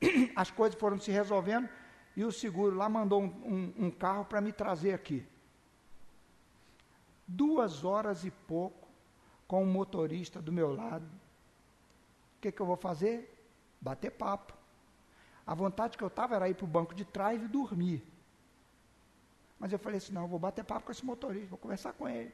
as 0.34 0.50
coisas 0.50 0.78
foram 0.78 0.98
se 0.98 1.10
resolvendo, 1.10 1.68
e 2.16 2.24
o 2.24 2.32
seguro 2.32 2.74
lá 2.74 2.88
mandou 2.88 3.22
um, 3.22 3.26
um, 3.26 3.86
um 3.86 3.90
carro 3.90 4.24
para 4.24 4.40
me 4.40 4.50
trazer 4.50 4.94
aqui. 4.94 5.24
Duas 7.28 7.84
horas 7.84 8.24
e 8.24 8.30
pouco 8.30 8.88
com 9.46 9.62
o 9.62 9.66
motorista 9.66 10.40
do 10.40 10.50
meu 10.50 10.74
lado. 10.74 11.06
O 11.06 12.40
que, 12.40 12.50
que 12.50 12.60
eu 12.60 12.66
vou 12.66 12.76
fazer? 12.76 13.32
Bater 13.80 14.10
papo. 14.10 14.55
A 15.46 15.54
vontade 15.54 15.96
que 15.96 16.02
eu 16.02 16.08
estava 16.08 16.34
era 16.34 16.48
ir 16.48 16.54
para 16.54 16.64
o 16.64 16.68
banco 16.68 16.94
de 16.94 17.04
trás 17.04 17.42
e 17.42 17.46
dormir. 17.46 18.02
Mas 19.58 19.72
eu 19.72 19.78
falei 19.78 19.98
assim: 19.98 20.12
não, 20.12 20.22
eu 20.22 20.28
vou 20.28 20.38
bater 20.38 20.64
papo 20.64 20.86
com 20.86 20.92
esse 20.92 21.04
motorista, 21.04 21.48
vou 21.48 21.58
conversar 21.58 21.92
com 21.92 22.08
ele. 22.08 22.32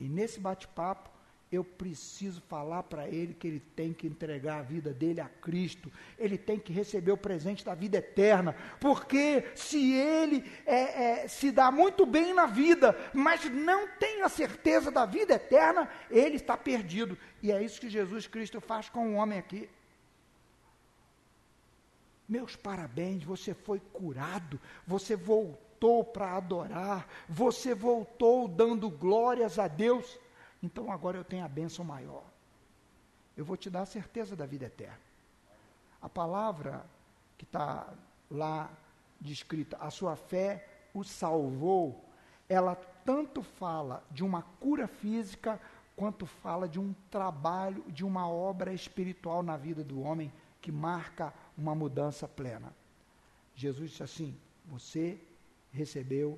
E 0.00 0.08
nesse 0.08 0.40
bate-papo, 0.40 1.10
eu 1.50 1.62
preciso 1.62 2.40
falar 2.42 2.82
para 2.82 3.08
ele 3.08 3.32
que 3.32 3.46
ele 3.46 3.60
tem 3.60 3.92
que 3.92 4.06
entregar 4.06 4.58
a 4.58 4.62
vida 4.62 4.92
dele 4.92 5.20
a 5.20 5.28
Cristo, 5.28 5.92
ele 6.18 6.36
tem 6.36 6.58
que 6.58 6.72
receber 6.72 7.12
o 7.12 7.16
presente 7.16 7.64
da 7.64 7.74
vida 7.74 7.98
eterna, 7.98 8.54
porque 8.80 9.44
se 9.54 9.92
ele 9.92 10.44
é, 10.66 11.24
é, 11.24 11.28
se 11.28 11.52
dá 11.52 11.70
muito 11.70 12.04
bem 12.04 12.34
na 12.34 12.46
vida, 12.46 12.96
mas 13.14 13.44
não 13.48 13.86
tem 13.96 14.22
a 14.22 14.28
certeza 14.28 14.90
da 14.90 15.06
vida 15.06 15.34
eterna, 15.34 15.88
ele 16.10 16.36
está 16.36 16.56
perdido. 16.56 17.16
E 17.42 17.52
é 17.52 17.62
isso 17.62 17.80
que 17.80 17.88
Jesus 17.88 18.26
Cristo 18.26 18.60
faz 18.60 18.88
com 18.88 19.14
o 19.14 19.14
homem 19.14 19.38
aqui. 19.38 19.68
Meus 22.28 22.56
parabéns, 22.56 23.22
você 23.22 23.54
foi 23.54 23.78
curado, 23.78 24.60
você 24.86 25.14
voltou 25.14 26.04
para 26.04 26.36
adorar, 26.36 27.06
você 27.28 27.74
voltou 27.74 28.48
dando 28.48 28.90
glórias 28.90 29.58
a 29.58 29.68
Deus. 29.68 30.18
Então 30.62 30.90
agora 30.90 31.16
eu 31.16 31.24
tenho 31.24 31.44
a 31.44 31.48
bênção 31.48 31.84
maior. 31.84 32.24
Eu 33.36 33.44
vou 33.44 33.56
te 33.56 33.70
dar 33.70 33.82
a 33.82 33.86
certeza 33.86 34.34
da 34.34 34.46
vida 34.46 34.66
eterna. 34.66 34.98
A 36.02 36.08
palavra 36.08 36.84
que 37.38 37.44
está 37.44 37.92
lá 38.30 38.70
descrita, 39.20 39.76
a 39.78 39.90
sua 39.90 40.16
fé 40.16 40.66
o 40.94 41.04
salvou, 41.04 42.04
ela 42.48 42.74
tanto 43.04 43.42
fala 43.42 44.02
de 44.10 44.24
uma 44.24 44.42
cura 44.42 44.88
física, 44.88 45.60
quanto 45.94 46.26
fala 46.26 46.68
de 46.68 46.80
um 46.80 46.94
trabalho, 47.10 47.84
de 47.88 48.04
uma 48.04 48.28
obra 48.28 48.72
espiritual 48.72 49.42
na 49.42 49.56
vida 49.56 49.84
do 49.84 50.00
homem 50.00 50.32
que 50.66 50.72
marca 50.72 51.32
uma 51.56 51.76
mudança 51.76 52.26
plena. 52.26 52.74
Jesus 53.54 53.90
disse 53.90 54.02
assim: 54.02 54.36
Você 54.64 55.16
recebeu 55.70 56.36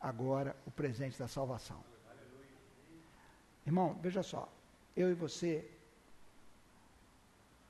agora 0.00 0.56
o 0.64 0.70
presente 0.70 1.18
da 1.18 1.28
salvação. 1.28 1.84
Irmão, 3.66 3.98
veja 4.00 4.22
só, 4.22 4.50
eu 4.96 5.10
e 5.10 5.14
você 5.14 5.70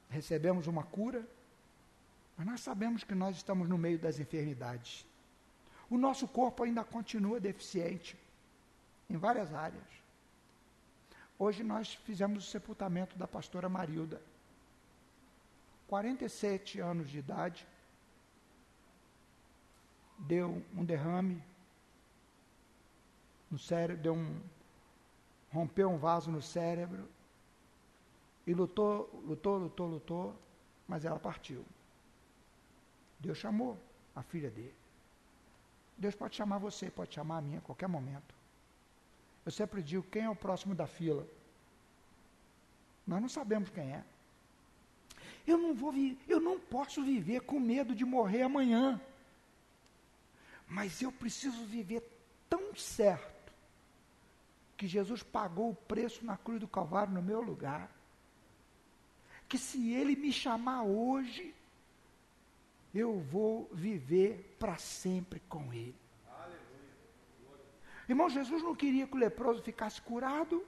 recebemos 0.09 0.69
uma 0.69 0.85
cura, 0.85 1.27
mas 2.37 2.47
nós 2.47 2.61
sabemos 2.61 3.03
que 3.03 3.14
nós 3.14 3.35
estamos 3.35 3.69
no 3.69 3.77
meio 3.77 3.99
das 3.99 4.21
enfermidades. 4.21 5.05
O 5.90 5.99
nosso 5.99 6.29
corpo 6.29 6.62
ainda 6.62 6.85
continua 6.85 7.40
deficiente 7.40 8.16
em 9.11 9.16
várias 9.16 9.53
áreas. 9.53 9.90
Hoje 11.37 11.64
nós 11.64 11.95
fizemos 11.95 12.47
o 12.47 12.49
sepultamento 12.49 13.19
da 13.19 13.27
pastora 13.27 13.69
Marilda. 13.69 14.23
47 15.88 16.81
anos 16.81 17.09
de 17.09 17.18
idade, 17.18 17.66
deu 20.18 20.62
um 20.75 20.85
derrame 20.85 21.42
no 23.51 23.59
cérebro, 23.59 24.03
deu 24.03 24.14
um 24.14 24.40
rompeu 25.53 25.88
um 25.88 25.96
vaso 25.96 26.31
no 26.31 26.42
cérebro 26.42 27.09
e 28.46 28.53
lutou, 28.53 29.09
lutou, 29.25 29.57
lutou, 29.59 29.87
lutou, 29.87 30.37
mas 30.87 31.05
ela 31.05 31.18
partiu. 31.18 31.64
Deus 33.18 33.38
chamou 33.38 33.79
a 34.14 34.22
filha 34.22 34.51
dele. 34.51 34.75
Deus 35.96 36.14
pode 36.14 36.37
chamar 36.37 36.59
você, 36.59 36.90
pode 36.90 37.14
chamar 37.14 37.38
a 37.38 37.40
mim 37.40 37.57
a 37.57 37.61
qualquer 37.61 37.88
momento. 37.88 38.35
Eu 39.44 39.53
sempre 39.53 39.83
digo 39.83 40.03
quem 40.05 40.25
é 40.25 40.31
o 40.31 40.37
próximo 40.37 40.75
da 40.75 40.87
fila. 40.87 41.27
Nós 43.07 43.20
não 43.20 43.29
sabemos 43.29 43.70
quem 43.70 43.92
é. 43.92 44.05
Eu 45.47 45.59
não 45.59 45.75
vou 45.75 45.95
eu 46.27 46.41
não 46.41 46.59
posso 46.59 47.03
viver 47.03 47.41
com 47.43 47.61
medo 47.61 47.95
de 47.95 48.05
morrer 48.05 48.43
amanhã. 48.43 49.01
Mas 50.67 51.01
eu 51.01 51.13
preciso 51.13 51.65
viver 51.65 52.03
tão 52.51 52.75
certo 52.75 53.53
que 54.77 54.87
Jesus 54.87 55.23
pagou 55.23 55.71
o 55.71 55.75
preço 55.75 56.25
na 56.25 56.37
cruz 56.37 56.61
do 56.61 56.69
Calvário 56.69 57.15
no 57.15 57.23
meu 57.23 57.41
lugar. 57.41 57.91
Que 59.49 59.57
se 59.57 59.93
Ele 59.93 60.17
me 60.17 60.33
chamar 60.33 60.83
hoje, 60.83 61.55
eu 62.93 63.21
vou 63.21 63.71
viver 63.73 64.57
para 64.59 64.77
sempre 64.77 65.41
com 65.49 65.73
Ele. 65.73 65.95
Irmão, 68.09 68.29
Jesus 68.29 68.63
não 68.63 68.75
queria 68.75 69.07
que 69.07 69.15
o 69.15 69.19
leproso 69.19 69.63
ficasse 69.63 70.01
curado 70.01 70.65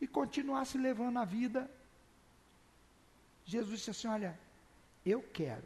e 0.00 0.06
continuasse 0.06 0.78
levando 0.78 1.18
a 1.18 1.24
vida. 1.24 1.70
Jesus 3.52 3.78
disse 3.78 3.90
assim: 3.90 4.08
Olha, 4.08 4.38
eu 5.04 5.20
quero 5.38 5.64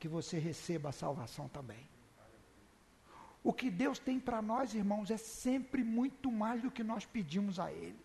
que 0.00 0.08
você 0.16 0.38
receba 0.38 0.88
a 0.88 0.98
salvação 1.04 1.48
também. 1.48 1.84
O 3.42 3.52
que 3.52 3.70
Deus 3.70 3.98
tem 3.98 4.18
para 4.18 4.40
nós, 4.40 4.74
irmãos, 4.74 5.10
é 5.10 5.16
sempre 5.16 5.82
muito 5.84 6.32
mais 6.32 6.62
do 6.62 6.70
que 6.70 6.82
nós 6.82 7.04
pedimos 7.04 7.60
a 7.60 7.70
Ele. 7.70 8.00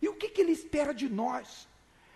E 0.00 0.08
o 0.08 0.14
que, 0.14 0.28
que 0.28 0.40
Ele 0.42 0.52
espera 0.52 0.92
de 0.92 1.08
nós? 1.08 1.66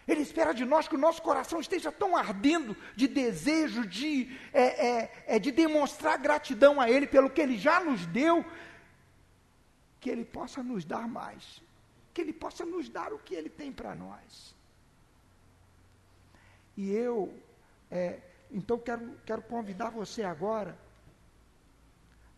Ele 0.07 0.21
espera 0.21 0.53
de 0.53 0.65
nós 0.65 0.87
que 0.87 0.97
o 0.97 1.05
nosso 1.07 1.23
coração 1.23 1.61
esteja 1.61 1.91
tão 1.91 2.17
ardendo 2.17 2.77
de 2.95 3.07
desejo, 3.09 3.87
de, 3.87 4.39
é, 4.53 4.65
é, 4.89 5.25
é, 5.35 5.39
de 5.39 5.51
demonstrar 5.51 6.19
gratidão 6.19 6.81
a 6.81 6.91
Ele 6.91 7.07
pelo 7.07 7.31
que 7.31 7.41
Ele 7.41 7.57
já 7.57 7.81
nos 7.81 8.07
deu, 8.07 8.45
que 9.99 10.11
Ele 10.11 10.25
possa 10.25 10.63
nos 10.63 10.85
dar 10.85 11.09
mais, 11.09 11.63
que 12.13 12.21
Ele 12.21 12.33
possa 12.33 12.67
nos 12.67 12.89
dar 12.89 13.13
o 13.13 13.19
que 13.19 13.35
Ele 13.35 13.49
tem 13.49 13.73
para 13.73 13.95
nós. 13.95 14.55
E 16.81 16.91
eu, 16.93 17.31
é, 17.91 18.21
então, 18.51 18.79
quero, 18.79 19.15
quero 19.27 19.43
convidar 19.43 19.91
você 19.91 20.23
agora 20.23 20.79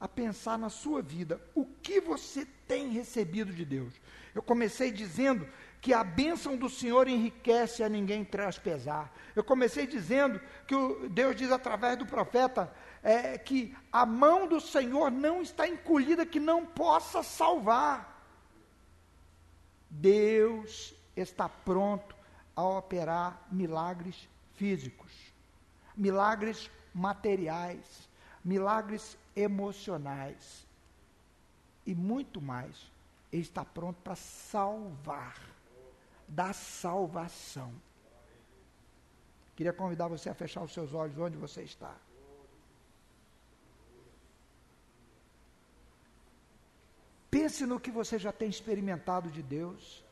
a 0.00 0.09
pensar 0.09 0.59
na 0.59 0.68
sua 0.68 1.00
vida 1.00 1.40
o 1.55 1.64
que 1.64 2.00
você 2.00 2.44
tem 2.66 2.88
recebido 2.88 3.52
de 3.52 3.64
Deus. 3.64 3.94
Eu 4.35 4.42
comecei 4.42 4.90
dizendo 4.90 5.48
que 5.81 5.94
a 5.94 6.02
bênção 6.02 6.57
do 6.57 6.68
Senhor 6.68 7.07
enriquece 7.07 7.85
a 7.85 7.88
ninguém 7.88 8.24
traz 8.24 8.59
pesar. 8.59 9.14
Eu 9.37 9.44
comecei 9.44 9.87
dizendo 9.87 10.40
que 10.66 10.74
o, 10.74 11.09
Deus 11.09 11.37
diz 11.37 11.52
através 11.52 11.96
do 11.96 12.05
profeta 12.05 12.74
é, 13.00 13.38
que 13.38 13.72
a 13.92 14.05
mão 14.05 14.48
do 14.48 14.61
Senhor 14.61 15.09
não 15.09 15.40
está 15.40 15.68
encolhida 15.68 16.26
que 16.26 16.40
não 16.40 16.66
possa 16.66 17.22
salvar. 17.22 18.26
Deus 19.88 20.92
está 21.16 21.48
pronto 21.48 22.16
a 22.57 22.64
operar 22.64 23.46
milagres 23.50 24.31
físicos, 24.56 25.12
milagres 25.96 26.70
materiais, 26.94 28.08
milagres 28.44 29.16
emocionais 29.34 30.66
e 31.86 31.94
muito 31.94 32.40
mais. 32.40 32.90
Ele 33.32 33.42
está 33.42 33.64
pronto 33.64 34.00
para 34.02 34.14
salvar, 34.14 35.40
dar 36.28 36.52
salvação. 36.52 37.72
Queria 39.56 39.72
convidar 39.72 40.08
você 40.08 40.28
a 40.28 40.34
fechar 40.34 40.62
os 40.62 40.72
seus 40.72 40.92
olhos 40.92 41.18
onde 41.18 41.36
você 41.36 41.62
está. 41.62 41.94
Pense 47.30 47.64
no 47.64 47.80
que 47.80 47.90
você 47.90 48.18
já 48.18 48.30
tem 48.30 48.48
experimentado 48.50 49.30
de 49.30 49.42
Deus. 49.42 50.04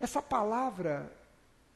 Essa 0.00 0.22
palavra 0.22 1.12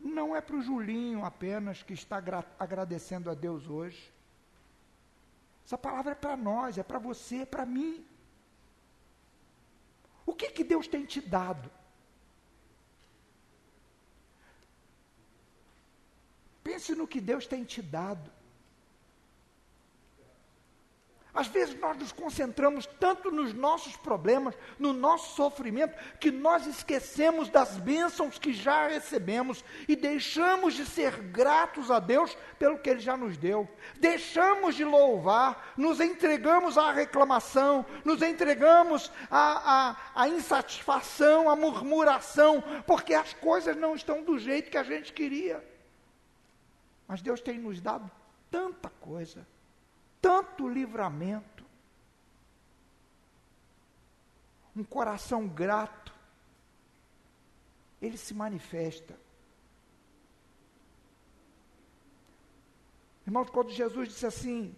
não 0.01 0.35
é 0.35 0.41
para 0.41 0.57
o 0.57 0.63
Julinho 0.63 1.25
apenas 1.25 1.83
que 1.83 1.93
está 1.93 2.23
agradecendo 2.59 3.31
a 3.31 3.35
Deus 3.35 3.69
hoje. 3.69 4.13
Essa 5.67 5.79
palavra 5.79 6.13
é 6.13 6.15
para 6.15 6.37
nós, 6.37 6.79
é 6.79 6.83
para 6.83 6.99
você, 6.99 7.39
é 7.43 7.47
para 7.47 7.67
mim. 7.67 8.05
O 10.27 10.35
que, 10.35 10.51
que 10.51 10.65
Deus 10.65 10.89
tem 10.89 11.05
te 11.05 11.21
dado? 11.21 11.71
Pense 16.63 16.95
no 16.95 17.07
que 17.07 17.21
Deus 17.21 17.47
tem 17.47 17.63
te 17.63 17.83
dado. 17.83 18.31
Às 21.35 21.49
vezes 21.49 21.77
nós 21.81 21.97
nos 21.97 22.13
concentramos 22.13 22.87
tanto 22.87 23.29
nos 23.29 23.53
nossos 23.53 23.97
problemas, 23.97 24.55
no 24.79 24.93
nosso 24.93 25.35
sofrimento, 25.35 25.99
que 26.21 26.31
nós 26.31 26.65
esquecemos 26.65 27.49
das 27.49 27.77
bênçãos 27.77 28.39
que 28.39 28.53
já 28.53 28.87
recebemos 28.87 29.65
e 29.89 29.97
deixamos 29.97 30.75
de 30.75 30.87
ser 30.87 31.21
gratos 31.23 31.91
a 31.91 31.99
Deus 31.99 32.39
pelo 32.57 32.79
que 32.79 32.89
Ele 32.89 33.01
já 33.01 33.17
nos 33.17 33.37
deu. 33.37 33.69
Deixamos 33.97 34.77
de 34.77 34.85
louvar, 34.85 35.75
nos 35.77 35.99
entregamos 35.99 36.79
à 36.79 36.93
reclamação, 36.93 37.85
nos 38.05 38.23
entregamos 38.23 39.11
à, 39.29 39.97
à, 40.15 40.23
à 40.23 40.29
insatisfação, 40.29 41.51
à 41.51 41.57
murmuração, 41.57 42.63
porque 42.87 43.13
as 43.13 43.35
coisas 43.35 43.77
não 43.77 43.97
estão 43.97 44.23
do 44.23 44.39
jeito 44.39 44.71
que 44.71 44.79
a 44.79 44.85
gente 44.85 45.13
queria. 45.13 45.65
Mas 47.09 47.21
Deus 47.21 47.41
tem 47.41 47.59
nos 47.59 47.81
dado 47.81 48.09
tanta 48.53 48.89
coisa 49.01 49.45
tanto 50.25 50.67
livramento, 50.67 51.63
um 54.75 54.83
coração 54.83 55.47
grato, 55.47 56.15
ele 58.01 58.17
se 58.17 58.33
manifesta. 58.33 59.21
Irmãos, 63.27 63.51
quando 63.51 63.71
Jesus 63.71 64.09
disse 64.09 64.25
assim: 64.25 64.75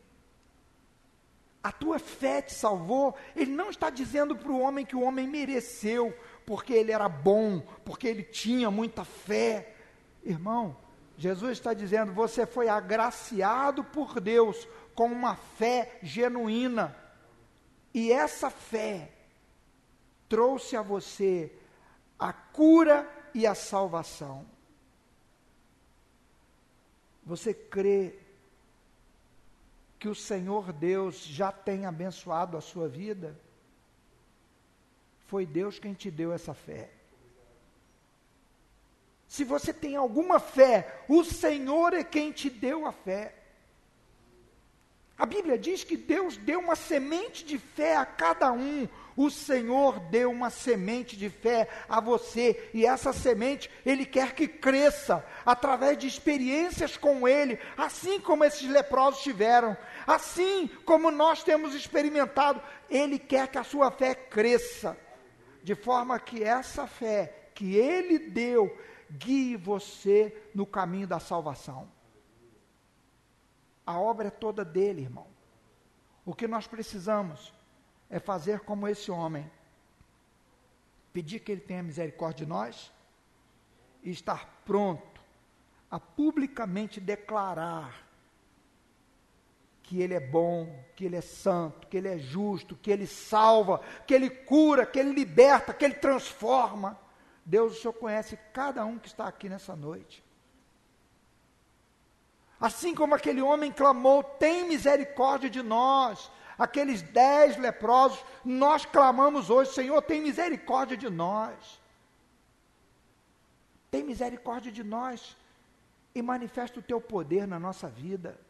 a 1.62 1.70
tua 1.70 2.00
fé 2.00 2.42
te 2.42 2.52
salvou, 2.52 3.14
ele 3.36 3.52
não 3.52 3.70
está 3.70 3.88
dizendo 3.88 4.34
para 4.34 4.50
o 4.50 4.58
homem 4.58 4.84
que 4.84 4.96
o 4.96 5.02
homem 5.02 5.28
mereceu, 5.28 6.12
porque 6.44 6.72
ele 6.72 6.90
era 6.90 7.08
bom, 7.08 7.60
porque 7.84 8.08
ele 8.08 8.24
tinha 8.24 8.68
muita 8.68 9.04
fé. 9.04 9.76
Irmão, 10.24 10.76
Jesus 11.16 11.52
está 11.52 11.72
dizendo: 11.72 12.12
você 12.12 12.46
foi 12.46 12.68
agraciado 12.68 13.82
por 13.82 14.20
Deus 14.20 14.68
com 14.94 15.06
uma 15.06 15.36
fé 15.36 15.98
genuína. 16.02 16.96
E 17.92 18.12
essa 18.12 18.50
fé 18.50 19.10
trouxe 20.28 20.76
a 20.76 20.82
você 20.82 21.52
a 22.18 22.32
cura 22.32 23.10
e 23.34 23.46
a 23.46 23.54
salvação. 23.54 24.46
Você 27.24 27.52
crê 27.52 28.18
que 29.98 30.08
o 30.08 30.14
Senhor 30.14 30.72
Deus 30.72 31.24
já 31.24 31.50
tem 31.50 31.86
abençoado 31.86 32.56
a 32.56 32.60
sua 32.60 32.88
vida? 32.88 33.38
Foi 35.26 35.44
Deus 35.44 35.78
quem 35.78 35.92
te 35.92 36.10
deu 36.10 36.32
essa 36.32 36.54
fé. 36.54 36.95
Se 39.26 39.44
você 39.44 39.72
tem 39.72 39.96
alguma 39.96 40.38
fé, 40.38 41.00
o 41.08 41.24
Senhor 41.24 41.92
é 41.92 42.04
quem 42.04 42.30
te 42.30 42.48
deu 42.48 42.86
a 42.86 42.92
fé. 42.92 43.34
A 45.18 45.24
Bíblia 45.24 45.56
diz 45.56 45.82
que 45.82 45.96
Deus 45.96 46.36
deu 46.36 46.60
uma 46.60 46.76
semente 46.76 47.44
de 47.44 47.58
fé 47.58 47.96
a 47.96 48.04
cada 48.04 48.52
um. 48.52 48.86
O 49.16 49.30
Senhor 49.30 49.98
deu 49.98 50.30
uma 50.30 50.50
semente 50.50 51.16
de 51.16 51.30
fé 51.30 51.68
a 51.88 52.00
você, 52.00 52.68
e 52.74 52.84
essa 52.84 53.14
semente 53.14 53.70
Ele 53.84 54.04
quer 54.04 54.34
que 54.34 54.46
cresça 54.46 55.24
através 55.44 55.96
de 55.96 56.06
experiências 56.06 56.98
com 56.98 57.26
Ele, 57.26 57.58
assim 57.78 58.20
como 58.20 58.44
esses 58.44 58.68
leprosos 58.68 59.22
tiveram, 59.22 59.74
assim 60.06 60.68
como 60.84 61.10
nós 61.10 61.42
temos 61.42 61.74
experimentado. 61.74 62.60
Ele 62.90 63.18
quer 63.18 63.48
que 63.48 63.56
a 63.56 63.64
sua 63.64 63.90
fé 63.90 64.14
cresça, 64.14 64.98
de 65.62 65.74
forma 65.74 66.20
que 66.20 66.44
essa 66.44 66.86
fé 66.86 67.32
que 67.54 67.74
Ele 67.74 68.18
deu 68.18 68.76
guie 69.10 69.56
você 69.56 70.50
no 70.54 70.66
caminho 70.66 71.06
da 71.06 71.18
salvação. 71.18 71.88
A 73.86 73.98
obra 73.98 74.28
é 74.28 74.30
toda 74.30 74.64
dele, 74.64 75.02
irmão. 75.02 75.26
O 76.24 76.34
que 76.34 76.48
nós 76.48 76.66
precisamos 76.66 77.52
é 78.10 78.18
fazer 78.18 78.60
como 78.60 78.88
esse 78.88 79.10
homem, 79.10 79.50
pedir 81.12 81.40
que 81.40 81.52
ele 81.52 81.60
tenha 81.60 81.82
misericórdia 81.82 82.44
de 82.44 82.50
nós 82.50 82.92
e 84.02 84.10
estar 84.10 84.62
pronto 84.64 85.20
a 85.90 86.00
publicamente 86.00 87.00
declarar 87.00 88.06
que 89.86 90.02
Ele 90.02 90.14
é 90.14 90.20
bom, 90.20 90.84
que 90.96 91.04
Ele 91.04 91.16
é 91.16 91.20
santo, 91.20 91.86
que 91.86 91.96
Ele 91.96 92.08
é 92.08 92.18
justo, 92.18 92.74
que 92.74 92.90
Ele 92.90 93.06
salva, 93.06 93.80
que 94.04 94.12
Ele 94.12 94.28
cura, 94.28 94.84
que 94.84 94.98
Ele 94.98 95.12
liberta, 95.12 95.72
que 95.72 95.84
Ele 95.84 95.94
transforma. 95.94 96.98
Deus, 97.46 97.78
o 97.78 97.80
Senhor 97.80 97.92
conhece 97.94 98.36
cada 98.52 98.84
um 98.84 98.98
que 98.98 99.06
está 99.06 99.28
aqui 99.28 99.48
nessa 99.48 99.76
noite. 99.76 100.22
Assim 102.60 102.92
como 102.92 103.14
aquele 103.14 103.40
homem 103.40 103.70
clamou: 103.70 104.24
tem 104.24 104.66
misericórdia 104.66 105.48
de 105.48 105.62
nós. 105.62 106.30
Aqueles 106.58 107.02
dez 107.02 107.56
leprosos, 107.56 108.24
nós 108.44 108.84
clamamos 108.84 109.48
hoje: 109.48 109.72
Senhor, 109.72 110.02
tem 110.02 110.20
misericórdia 110.20 110.96
de 110.96 111.08
nós. 111.08 111.80
Tem 113.92 114.02
misericórdia 114.02 114.72
de 114.72 114.82
nós 114.82 115.36
e 116.14 116.20
manifesta 116.20 116.80
o 116.80 116.82
teu 116.82 117.00
poder 117.00 117.46
na 117.46 117.60
nossa 117.60 117.88
vida. 117.88 118.40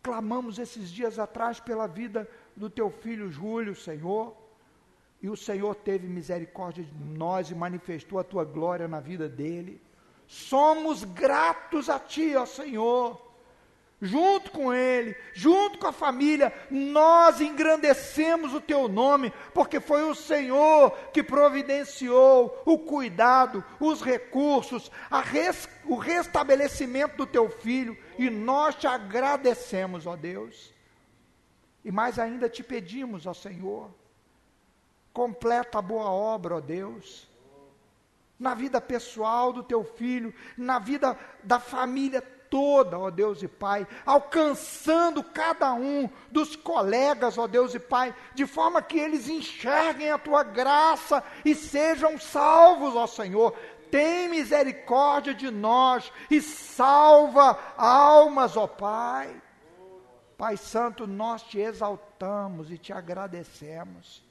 Clamamos 0.00 0.58
esses 0.58 0.90
dias 0.90 1.18
atrás 1.18 1.58
pela 1.58 1.88
vida 1.88 2.30
do 2.54 2.70
teu 2.70 2.90
filho 2.90 3.32
Júlio, 3.32 3.74
Senhor, 3.74 4.36
e 5.24 5.30
o 5.30 5.36
Senhor 5.38 5.74
teve 5.74 6.06
misericórdia 6.06 6.84
de 6.84 7.18
nós 7.18 7.50
e 7.50 7.54
manifestou 7.54 8.18
a 8.18 8.22
tua 8.22 8.44
glória 8.44 8.86
na 8.86 9.00
vida 9.00 9.26
dele. 9.26 9.80
Somos 10.26 11.02
gratos 11.02 11.88
a 11.88 11.98
Ti, 11.98 12.36
ó 12.36 12.44
Senhor. 12.44 13.18
Junto 14.02 14.50
com 14.50 14.70
Ele, 14.70 15.16
junto 15.32 15.78
com 15.78 15.86
a 15.86 15.92
família, 15.92 16.52
nós 16.70 17.40
engrandecemos 17.40 18.52
o 18.52 18.60
Teu 18.60 18.86
nome, 18.86 19.32
porque 19.54 19.80
foi 19.80 20.02
o 20.02 20.14
Senhor 20.14 20.90
que 21.10 21.22
providenciou 21.22 22.62
o 22.66 22.76
cuidado, 22.76 23.64
os 23.80 24.02
recursos, 24.02 24.92
res, 25.10 25.66
o 25.86 25.96
restabelecimento 25.96 27.16
do 27.16 27.26
Teu 27.26 27.48
Filho, 27.48 27.96
e 28.18 28.28
nós 28.28 28.74
te 28.74 28.86
agradecemos, 28.86 30.06
ó 30.06 30.16
Deus. 30.16 30.70
E 31.82 31.90
mais 31.90 32.18
ainda 32.18 32.46
te 32.46 32.62
pedimos, 32.62 33.26
ó 33.26 33.32
Senhor, 33.32 33.90
completa 35.14 35.78
a 35.78 35.82
boa 35.82 36.10
obra, 36.10 36.56
ó 36.56 36.60
Deus 36.60 37.32
na 38.38 38.54
vida 38.54 38.80
pessoal 38.80 39.52
do 39.52 39.62
teu 39.62 39.84
filho, 39.84 40.34
na 40.56 40.78
vida 40.78 41.18
da 41.42 41.58
família 41.60 42.20
toda, 42.20 42.98
ó 42.98 43.10
Deus 43.10 43.42
e 43.42 43.48
Pai, 43.48 43.86
alcançando 44.04 45.22
cada 45.22 45.72
um 45.72 46.08
dos 46.30 46.54
colegas, 46.54 47.38
ó 47.38 47.46
Deus 47.46 47.74
e 47.74 47.80
Pai, 47.80 48.14
de 48.34 48.46
forma 48.46 48.82
que 48.82 48.98
eles 48.98 49.28
enxerguem 49.28 50.10
a 50.10 50.18
tua 50.18 50.42
graça 50.42 51.22
e 51.44 51.54
sejam 51.54 52.18
salvos, 52.18 52.94
ó 52.94 53.06
Senhor. 53.06 53.56
Tem 53.90 54.28
misericórdia 54.28 55.32
de 55.32 55.50
nós 55.50 56.12
e 56.30 56.42
salva 56.42 57.58
almas, 57.76 58.56
ó 58.56 58.66
Pai. 58.66 59.40
Pai 60.36 60.56
Santo, 60.56 61.06
nós 61.06 61.42
te 61.44 61.60
exaltamos 61.60 62.70
e 62.70 62.76
te 62.76 62.92
agradecemos. 62.92 64.22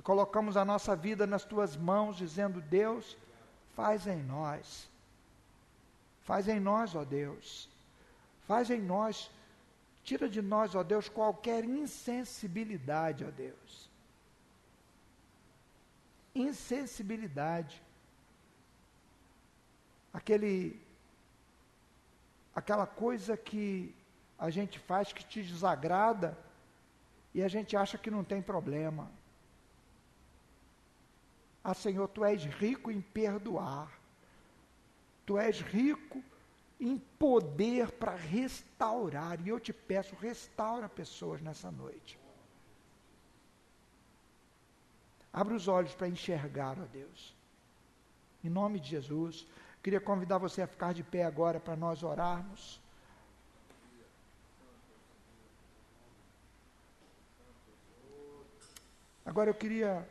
E 0.00 0.02
colocamos 0.02 0.56
a 0.56 0.64
nossa 0.64 0.96
vida 0.96 1.26
nas 1.26 1.44
tuas 1.44 1.76
mãos, 1.76 2.16
dizendo: 2.16 2.58
Deus, 2.62 3.18
faz 3.76 4.06
em 4.06 4.22
nós. 4.22 4.88
Faz 6.22 6.48
em 6.48 6.58
nós, 6.58 6.94
ó 6.94 7.04
Deus. 7.04 7.68
Faz 8.48 8.70
em 8.70 8.80
nós. 8.80 9.30
Tira 10.02 10.26
de 10.26 10.40
nós, 10.40 10.74
ó 10.74 10.82
Deus, 10.82 11.06
qualquer 11.06 11.66
insensibilidade, 11.66 13.26
ó 13.26 13.30
Deus. 13.30 13.90
Insensibilidade. 16.34 17.82
Aquele 20.14 20.80
aquela 22.54 22.86
coisa 22.86 23.36
que 23.36 23.94
a 24.38 24.48
gente 24.48 24.78
faz 24.78 25.12
que 25.12 25.22
te 25.22 25.42
desagrada 25.42 26.38
e 27.34 27.42
a 27.42 27.48
gente 27.48 27.76
acha 27.76 27.98
que 27.98 28.10
não 28.10 28.24
tem 28.24 28.40
problema. 28.40 29.19
Ah, 31.70 31.74
Senhor, 31.74 32.08
tu 32.08 32.24
és 32.24 32.44
rico 32.44 32.90
em 32.90 33.00
perdoar. 33.00 33.88
Tu 35.24 35.38
és 35.38 35.60
rico 35.60 36.20
em 36.80 36.98
poder 36.98 37.92
para 37.92 38.16
restaurar. 38.16 39.40
E 39.40 39.50
eu 39.50 39.60
te 39.60 39.72
peço, 39.72 40.16
restaura 40.16 40.88
pessoas 40.88 41.40
nessa 41.40 41.70
noite. 41.70 42.18
Abra 45.32 45.54
os 45.54 45.68
olhos 45.68 45.94
para 45.94 46.08
enxergar, 46.08 46.76
ó 46.76 46.86
Deus. 46.86 47.36
Em 48.42 48.50
nome 48.50 48.80
de 48.80 48.88
Jesus. 48.88 49.46
Queria 49.80 50.00
convidar 50.00 50.38
você 50.38 50.62
a 50.62 50.66
ficar 50.66 50.92
de 50.92 51.04
pé 51.04 51.22
agora 51.22 51.60
para 51.60 51.76
nós 51.76 52.02
orarmos. 52.02 52.80
Agora 59.24 59.50
eu 59.50 59.54
queria 59.54 60.04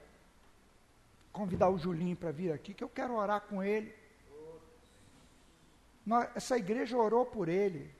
convidar 1.31 1.69
o 1.69 1.77
Julinho 1.77 2.15
para 2.15 2.31
vir 2.31 2.51
aqui, 2.51 2.73
que 2.73 2.83
eu 2.83 2.89
quero 2.89 3.15
orar 3.15 3.41
com 3.41 3.63
ele. 3.63 3.93
Essa 6.35 6.57
igreja 6.57 6.97
orou 6.97 7.25
por 7.25 7.47
ele. 7.47 7.93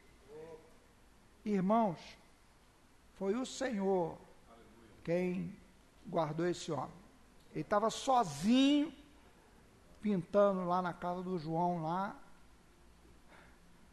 Irmãos, 1.46 2.00
foi 3.16 3.36
o 3.36 3.46
Senhor 3.46 4.18
quem 5.04 5.56
guardou 6.08 6.48
esse 6.48 6.72
homem. 6.72 7.00
Ele 7.52 7.62
estava 7.62 7.90
sozinho, 7.90 8.94
pintando 10.02 10.66
lá 10.66 10.82
na 10.82 10.94
casa 10.94 11.22
do 11.22 11.38
João 11.38 11.84
lá. 11.84 12.16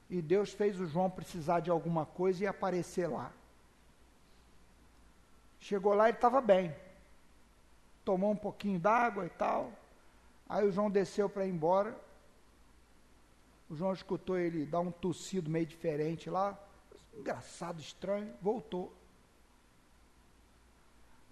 E 0.08 0.22
Deus 0.22 0.52
fez 0.52 0.78
o 0.80 0.86
João 0.86 1.10
precisar 1.10 1.60
de 1.60 1.70
alguma 1.70 2.06
coisa 2.06 2.44
e 2.44 2.46
aparecer 2.46 3.08
lá. 3.08 3.32
Chegou 5.60 5.94
lá, 5.94 6.08
ele 6.08 6.16
estava 6.16 6.40
bem 6.40 6.74
tomou 8.06 8.30
um 8.30 8.36
pouquinho 8.36 8.78
d'água 8.78 9.26
e 9.26 9.30
tal. 9.30 9.72
Aí 10.48 10.64
o 10.64 10.70
João 10.70 10.88
desceu 10.88 11.28
para 11.28 11.44
ir 11.44 11.50
embora. 11.50 12.00
O 13.68 13.74
João 13.74 13.92
escutou 13.92 14.38
ele 14.38 14.64
dar 14.64 14.78
um 14.78 14.92
tossido 14.92 15.50
meio 15.50 15.66
diferente 15.66 16.30
lá. 16.30 16.56
Engraçado, 17.12 17.80
estranho. 17.80 18.32
Voltou. 18.40 18.94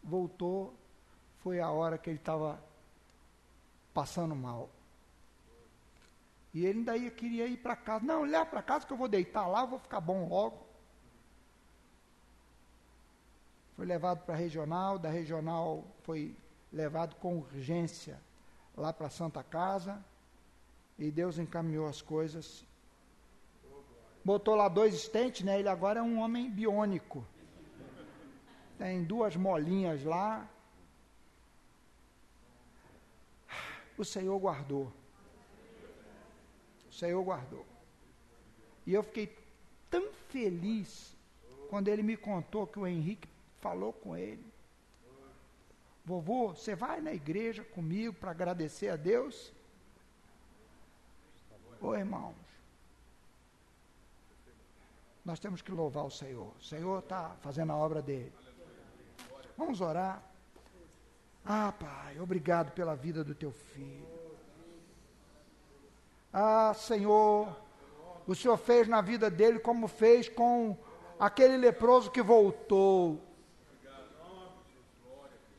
Voltou. 0.02 0.74
Foi 1.44 1.60
a 1.60 1.70
hora 1.70 1.96
que 1.96 2.10
ele 2.10 2.18
estava 2.18 2.60
passando 3.94 4.34
mal. 4.34 4.68
E 6.52 6.66
ele 6.66 6.80
ainda 6.80 6.96
ia, 6.96 7.10
queria 7.10 7.46
ir 7.46 7.58
para 7.58 7.76
casa. 7.76 8.04
Não, 8.04 8.24
leva 8.24 8.46
para 8.46 8.62
casa 8.62 8.84
que 8.84 8.92
eu 8.92 8.96
vou 8.96 9.08
deitar 9.08 9.46
lá, 9.46 9.64
vou 9.64 9.78
ficar 9.78 10.00
bom 10.00 10.28
logo. 10.28 10.66
Foi 13.76 13.86
levado 13.86 14.24
para 14.24 14.34
a 14.34 14.36
regional, 14.36 14.98
da 14.98 15.08
regional 15.08 15.84
foi 16.02 16.36
levado 16.74 17.14
com 17.16 17.38
urgência 17.38 18.20
lá 18.76 18.92
para 18.92 19.06
a 19.06 19.10
Santa 19.10 19.42
Casa. 19.42 20.04
E 20.98 21.10
Deus 21.10 21.38
encaminhou 21.38 21.86
as 21.86 22.02
coisas. 22.02 22.64
Botou 24.24 24.54
lá 24.54 24.68
dois 24.68 24.94
estentes, 24.94 25.42
né? 25.42 25.58
Ele 25.58 25.68
agora 25.68 26.00
é 26.00 26.02
um 26.02 26.18
homem 26.18 26.50
biônico. 26.50 27.24
Tem 28.76 29.04
duas 29.04 29.36
molinhas 29.36 30.02
lá. 30.04 30.48
O 33.96 34.04
Senhor 34.04 34.38
guardou. 34.38 34.92
O 36.88 36.92
Senhor 36.92 37.22
guardou. 37.22 37.64
E 38.86 38.92
eu 38.92 39.02
fiquei 39.02 39.36
tão 39.90 40.12
feliz 40.28 41.16
quando 41.70 41.88
ele 41.88 42.02
me 42.02 42.16
contou 42.16 42.66
que 42.66 42.78
o 42.78 42.86
Henrique 42.86 43.28
falou 43.60 43.92
com 43.92 44.16
ele. 44.16 44.53
Vovô, 46.04 46.48
você 46.48 46.74
vai 46.74 47.00
na 47.00 47.14
igreja 47.14 47.64
comigo 47.64 48.12
para 48.12 48.30
agradecer 48.30 48.88
a 48.88 48.96
Deus? 48.96 49.52
Ô 51.80 51.94
irmãos, 51.94 52.34
nós 55.24 55.40
temos 55.40 55.62
que 55.62 55.72
louvar 55.72 56.04
o 56.04 56.10
Senhor. 56.10 56.52
O 56.58 56.62
Senhor 56.62 56.98
está 56.98 57.34
fazendo 57.40 57.72
a 57.72 57.76
obra 57.76 58.02
dele. 58.02 58.32
Vamos 59.56 59.80
orar. 59.80 60.22
Ah, 61.44 61.72
Pai, 61.72 62.20
obrigado 62.20 62.72
pela 62.72 62.94
vida 62.94 63.24
do 63.24 63.34
teu 63.34 63.50
filho. 63.50 64.06
Ah, 66.32 66.74
Senhor, 66.74 67.56
o 68.26 68.34
Senhor 68.34 68.56
fez 68.58 68.88
na 68.88 69.00
vida 69.00 69.30
dele 69.30 69.58
como 69.58 69.88
fez 69.88 70.28
com 70.28 70.76
aquele 71.18 71.56
leproso 71.56 72.10
que 72.10 72.20
voltou. 72.20 73.20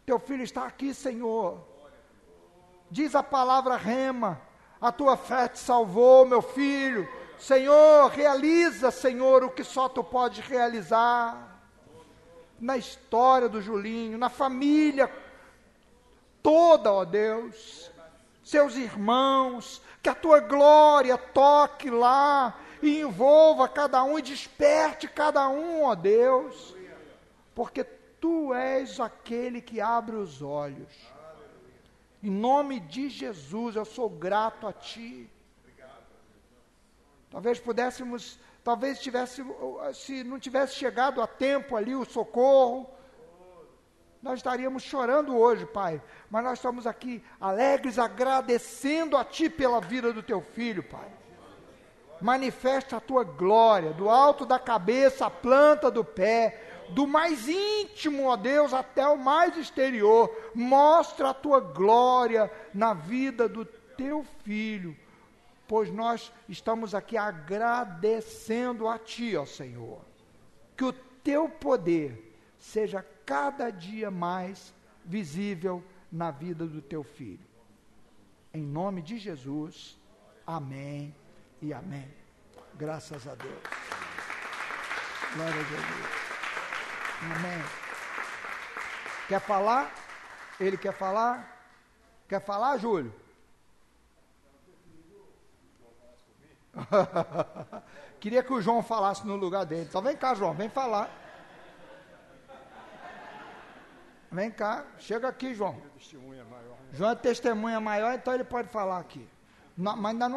Teu 0.06 0.20
filho 0.20 0.44
está 0.44 0.66
aqui, 0.66 0.94
Senhor. 0.94 1.60
Diz 2.92 3.16
a 3.16 3.24
palavra 3.24 3.76
rema. 3.76 4.42
A 4.80 4.92
tua 4.92 5.18
fé 5.18 5.48
te 5.48 5.60
salvou, 5.60 6.26
meu 6.26 6.42
filho. 6.42 7.08
Senhor, 7.40 8.10
realiza, 8.10 8.92
Senhor, 8.92 9.44
o 9.44 9.50
que 9.50 9.64
só 9.64 9.90
tu 9.90 10.04
pode 10.04 10.42
realizar. 10.42 11.60
Na 12.60 12.78
história 12.78 13.50
do 13.50 13.62
Julinho, 13.62 14.18
na 14.18 14.30
família 14.30 15.12
toda, 16.46 16.94
ó 16.94 17.04
Deus. 17.04 17.92
Seus 18.44 18.76
irmãos, 18.76 19.82
que 20.04 20.10
a 20.10 20.14
tua 20.14 20.40
glória 20.40 21.18
toque 21.18 21.90
lá 21.90 22.60
e 22.80 23.02
envolva 23.02 23.68
cada 23.68 24.04
um 24.04 24.20
e 24.20 24.22
desperte 24.22 25.08
cada 25.08 25.50
um, 25.50 25.86
ó 25.86 25.96
Deus, 25.96 26.76
porque 27.56 27.84
tu 28.26 28.52
és 28.56 29.00
aquele 29.00 29.62
que 29.62 29.80
abre 29.80 30.16
os 30.16 30.42
olhos. 30.42 30.92
Em 32.24 32.32
nome 32.32 32.80
de 32.80 33.08
Jesus, 33.08 33.76
eu 33.76 33.86
sou 33.86 34.10
grato 34.10 34.66
a 34.66 34.74
ti. 34.74 35.30
Talvez 37.30 37.60
pudéssemos, 37.60 38.40
talvez 38.64 39.00
tivesse, 39.00 39.46
se 39.94 40.24
não 40.24 40.40
tivesse 40.40 40.74
chegado 40.74 41.22
a 41.22 41.28
tempo 41.28 41.76
ali 41.76 41.94
o 41.96 42.04
socorro, 42.04 42.90
nós 44.24 44.40
estaríamos 44.40 44.82
chorando 44.82 45.38
hoje, 45.38 45.68
Pai, 45.68 46.02
mas 46.28 46.44
nós 46.44 46.58
estamos 46.58 46.88
aqui 46.88 47.24
alegres, 47.40 48.00
agradecendo 48.00 49.16
a 49.16 49.24
Ti 49.24 49.52
pela 49.52 49.80
vida 49.80 50.12
do 50.12 50.24
Teu 50.24 50.42
filho, 50.42 50.82
Pai. 50.82 51.12
Manifesta 52.20 52.98
a 52.98 53.00
Tua 53.00 53.24
glória, 53.24 53.94
do 53.94 54.10
alto 54.10 54.48
da 54.48 54.58
cabeça 54.58 55.28
à 55.28 55.30
planta 55.30 55.92
do 55.92 56.04
pé, 56.04 56.75
do 56.90 57.08
mais 57.08 57.48
íntimo, 57.48 58.28
ó 58.28 58.36
Deus, 58.36 58.74
até 58.74 59.08
o 59.08 59.18
mais 59.18 59.58
exterior. 59.58 60.30
Mostra 60.54 61.30
a 61.30 61.34
Tua 61.34 61.60
glória 61.60 62.52
na 62.74 62.94
vida 62.94 63.48
do 63.48 63.66
Teu 63.66 64.24
filho, 64.44 64.96
pois 65.68 65.92
nós 65.92 66.32
estamos 66.50 66.94
aqui 66.94 67.18
agradecendo 67.18 68.88
a 68.88 69.00
Ti, 69.00 69.36
ó 69.36 69.46
Senhor. 69.46 70.02
Que 70.76 70.84
o 70.84 70.94
Teu 70.94 71.50
poder 71.50 72.26
seja 72.58 73.06
cada 73.26 73.70
dia 73.70 74.10
mais 74.10 74.74
visível 75.04 75.84
na 76.12 76.32
vida 76.32 76.66
do 76.66 76.82
teu 76.82 77.04
filho. 77.04 77.46
Em 78.54 78.64
nome 78.64 79.02
de 79.02 79.18
Jesus, 79.18 79.98
amém 80.46 81.14
e 81.62 81.74
amém. 81.74 82.08
Graças 82.76 83.28
a 83.28 83.36
Deus. 83.36 83.62
Glória 85.36 85.60
a 85.60 85.64
Jesus. 85.64 86.25
Amém. 87.22 87.64
Quer 89.28 89.42
falar? 89.42 89.92
Ele 90.60 90.78
quer 90.78 90.94
falar? 90.94 91.56
Quer 92.28 92.42
falar, 92.42 92.78
Júlio? 92.78 93.14
Queria 98.20 98.44
que 98.44 98.54
o 98.54 98.62
João 98.62 98.84
falasse 98.84 99.26
no 99.26 99.36
lugar 99.36 99.66
dele. 99.66 99.84
Então 99.84 100.02
vem 100.02 100.16
cá, 100.16 100.34
João, 100.34 100.54
vem 100.54 100.70
falar. 100.70 101.10
Vem 104.32 104.52
cá, 104.52 104.86
chega 105.00 105.28
aqui, 105.28 105.54
João. 105.54 105.82
João 106.92 107.12
é 107.12 107.16
testemunha 107.16 107.80
maior, 107.80 108.14
então 108.14 108.34
ele 108.34 108.44
pode 108.44 108.68
falar 108.70 109.00
aqui. 109.00 109.28
Não, 109.78 109.96
mas 109.96 110.12
ainda 110.12 110.28
não 110.28 110.34